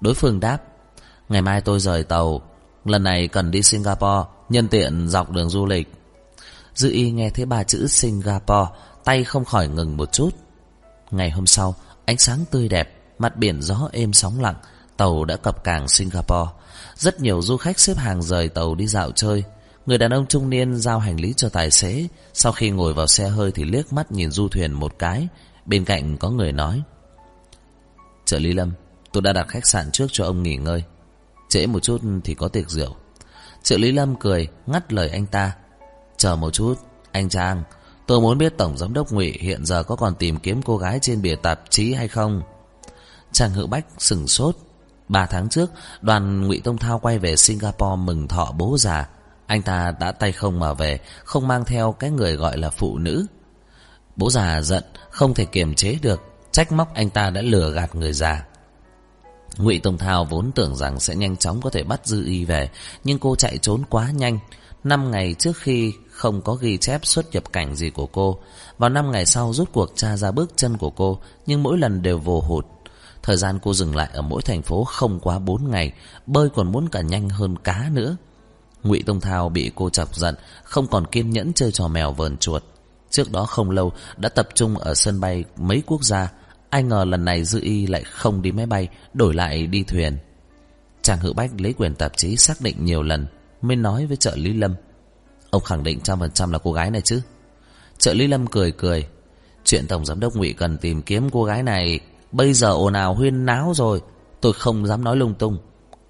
[0.00, 0.58] Đối phương đáp,
[1.28, 2.42] Ngày mai tôi rời tàu,
[2.84, 5.92] Lần này cần đi Singapore, Nhân tiện dọc đường du lịch.
[6.74, 8.70] Dư y nghe thấy ba chữ Singapore,
[9.04, 10.30] Tay không khỏi ngừng một chút.
[11.10, 14.56] Ngày hôm sau, Ánh sáng tươi đẹp, Mặt biển gió êm sóng lặng,
[14.96, 16.50] Tàu đã cập cảng Singapore.
[16.96, 19.44] Rất nhiều du khách xếp hàng rời tàu đi dạo chơi.
[19.86, 23.06] Người đàn ông trung niên giao hành lý cho tài xế, Sau khi ngồi vào
[23.06, 25.28] xe hơi thì liếc mắt nhìn du thuyền một cái.
[25.66, 26.82] Bên cạnh có người nói
[28.26, 28.72] Trợ lý Lâm,
[29.12, 30.84] Tôi đã đặt khách sạn trước cho ông nghỉ ngơi.
[31.48, 32.96] Trễ một chút thì có tiệc rượu.
[33.62, 35.52] Trợ lý Lâm cười, ngắt lời anh ta.
[36.16, 36.74] Chờ một chút,
[37.12, 37.62] Anh Trang,
[38.06, 40.98] Tôi muốn biết Tổng Giám đốc ngụy hiện giờ có còn tìm kiếm cô gái
[41.02, 42.42] trên bìa tạp chí hay không?
[43.32, 44.56] Trang Hữu Bách sừng sốt.
[45.08, 45.70] Ba tháng trước,
[46.00, 49.08] Đoàn ngụy Tông Thao quay về Singapore mừng thọ bố già.
[49.46, 52.98] Anh ta đã tay không mà về, Không mang theo cái người gọi là phụ
[52.98, 53.26] nữ.
[54.16, 56.35] Bố già giận, Không thể kiềm chế được.
[56.56, 58.44] Trách móc anh ta đã lừa gạt người già.
[59.58, 62.70] Ngụy Tông Thao vốn tưởng rằng Sẽ nhanh chóng có thể bắt Dư Y về
[63.04, 64.38] Nhưng cô chạy trốn quá nhanh.
[64.84, 68.38] Năm ngày trước khi không có ghi chép xuất nhập cảnh gì của cô
[68.78, 72.02] Vào năm ngày sau rút cuộc tra ra bước chân của cô Nhưng mỗi lần
[72.02, 72.66] đều vồ hụt.
[73.22, 75.92] Thời gian cô dừng lại ở mỗi thành phố không quá bốn ngày
[76.26, 78.16] Bơi còn muốn cả nhanh hơn cá nữa.
[78.82, 80.34] Ngụy Tông Thao bị cô chọc giận,
[80.64, 82.62] không còn kiên nhẫn chơi trò mèo vờn chuột.
[83.10, 86.32] Trước đó không lâu đã tập trung ở sân bay mấy quốc gia,
[86.70, 90.18] ai ngờ lần này Dư Y lại không đi máy bay, đổi lại đi thuyền.
[91.02, 93.26] Chàng Hữu Bách lấy quyền tạp chí xác định nhiều lần,
[93.62, 94.74] mới nói với trợ lý Lâm.
[95.50, 97.20] Ông khẳng định trăm phần trăm là cô gái này chứ?
[97.98, 99.08] Trợ lý Lâm cười cười.
[99.64, 102.00] Chuyện Tổng Giám đốc ngụy cần tìm kiếm cô gái này,
[102.32, 104.02] bây giờ ồn ào huyên náo rồi,
[104.40, 105.58] tôi không dám nói lung tung.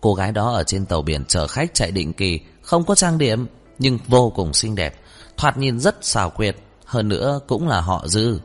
[0.00, 3.18] Cô gái đó ở trên tàu biển chở khách chạy định kỳ Không có trang
[3.18, 3.46] điểm
[3.78, 5.00] Nhưng vô cùng xinh đẹp
[5.36, 8.40] Thoạt nhìn rất xào quyệt Hơn nữa cũng là họ dư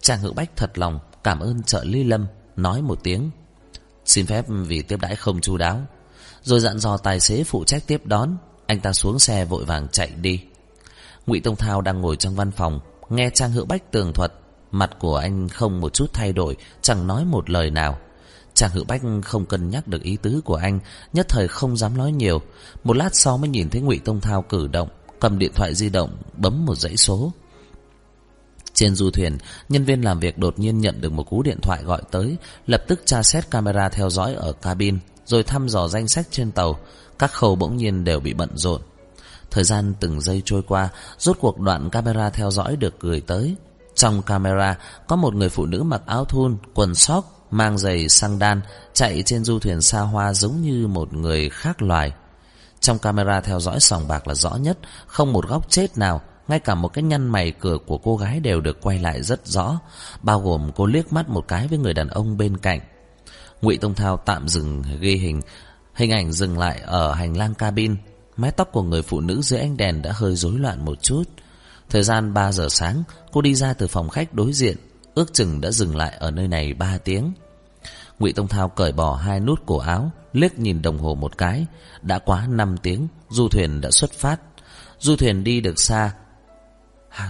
[0.00, 3.30] Chàng Hữu Bách thật lòng Cảm ơn trợ Ly Lâm, Nói một tiếng.
[4.04, 5.80] Xin phép vì tiếp đãi không chu đáo.
[6.42, 8.36] Rồi dặn dò tài xế phụ trách tiếp đón.
[8.66, 10.40] Anh ta xuống xe vội vàng chạy đi.
[11.26, 14.32] Ngụy Tông Thao đang ngồi trong văn phòng, Nghe Trang Hữu Bách tường thuật.
[14.70, 17.98] Mặt của anh không một chút thay đổi, Chẳng nói một lời nào.
[18.54, 20.78] Trang Hữu Bách không cân nhắc được ý tứ của anh,
[21.12, 22.40] Nhất thời không dám nói nhiều.
[22.84, 24.88] Một lát sau mới nhìn thấy ngụy Tông Thao cử động,
[25.20, 27.32] Cầm điện thoại di động, Bấm một dãy số
[28.74, 31.82] trên du thuyền, nhân viên làm việc đột nhiên nhận được một cú điện thoại
[31.82, 36.08] gọi tới, lập tức tra xét camera theo dõi ở cabin, rồi thăm dò danh
[36.08, 36.78] sách trên tàu.
[37.18, 38.80] Các khâu bỗng nhiên đều bị bận rộn.
[39.50, 43.56] Thời gian từng giây trôi qua, rốt cuộc đoạn camera theo dõi được gửi tới.
[43.94, 48.38] Trong camera có một người phụ nữ mặc áo thun, quần sóc, mang giày sang
[48.38, 48.60] đan,
[48.92, 52.12] chạy trên du thuyền xa hoa giống như một người khác loài.
[52.80, 56.60] Trong camera theo dõi sòng bạc là rõ nhất, không một góc chết nào, ngay
[56.60, 59.80] cả một cái nhăn mày cửa của cô gái đều được quay lại rất rõ,
[60.22, 62.80] bao gồm cô liếc mắt một cái với người đàn ông bên cạnh.
[63.62, 65.40] Ngụy Tông Thao tạm dừng ghi hình,
[65.94, 67.96] hình ảnh dừng lại ở hành lang cabin.
[68.36, 71.22] Mái tóc của người phụ nữ dưới ánh đèn đã hơi rối loạn một chút.
[71.90, 74.76] Thời gian 3 giờ sáng, cô đi ra từ phòng khách đối diện,
[75.14, 77.32] ước chừng đã dừng lại ở nơi này 3 tiếng.
[78.18, 81.66] Ngụy Tông Thao cởi bỏ hai nút cổ áo, liếc nhìn đồng hồ một cái,
[82.02, 84.40] đã quá 5 tiếng, du thuyền đã xuất phát.
[84.98, 86.12] Du thuyền đi được xa,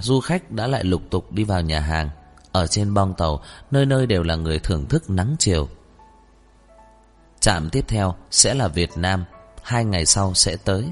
[0.01, 2.11] du khách đã lại lục tục đi vào nhà hàng.
[2.53, 5.69] Ở trên bong tàu, nơi nơi đều là người thưởng thức nắng chiều.
[7.41, 9.25] Trạm tiếp theo sẽ là Việt Nam,
[9.63, 10.85] hai ngày sau sẽ tới.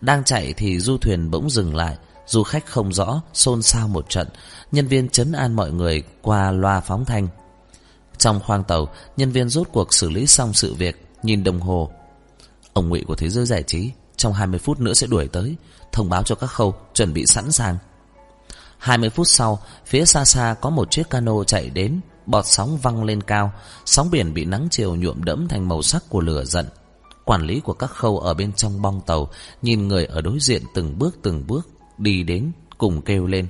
[0.00, 4.08] Đang chạy thì du thuyền bỗng dừng lại, du khách không rõ, xôn xao một
[4.08, 4.28] trận,
[4.72, 7.28] nhân viên chấn an mọi người qua loa phóng thanh.
[8.18, 11.90] Trong khoang tàu, nhân viên rốt cuộc xử lý xong sự việc, nhìn đồng hồ.
[12.72, 15.56] Ông ngụy của Thế giới giải trí, trong 20 phút nữa sẽ đuổi tới,
[15.92, 17.78] thông báo cho các khâu, chuẩn bị sẵn sàng.
[18.84, 23.04] 20 phút sau, phía xa xa có một chiếc cano chạy đến, bọt sóng văng
[23.04, 23.52] lên cao,
[23.84, 26.66] sóng biển bị nắng chiều nhuộm đẫm thành màu sắc của lửa giận.
[27.24, 29.30] Quản lý của các khâu ở bên trong bong tàu,
[29.62, 31.68] nhìn người ở đối diện từng bước từng bước,
[31.98, 33.46] đi đến, cùng kêu lên.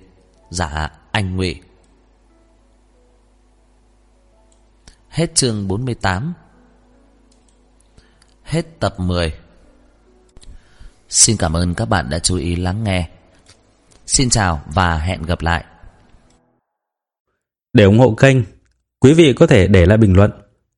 [0.51, 1.61] Dạ, anh Ngụy.
[5.09, 6.35] Hết chương 48
[8.43, 9.35] Hết tập 10
[11.09, 13.14] Xin cảm ơn các bạn đã chú ý lắng nghe.
[14.07, 15.65] Xin chào và hẹn gặp lại.
[17.73, 18.37] Để ủng hộ kênh,
[19.01, 20.31] quý vị có thể để lại bình luận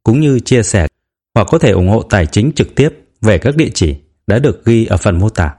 [0.03, 0.87] cũng như chia sẻ
[1.35, 2.89] hoặc có thể ủng hộ tài chính trực tiếp
[3.21, 3.97] về các địa chỉ
[4.27, 5.55] đã được ghi ở phần mô tả.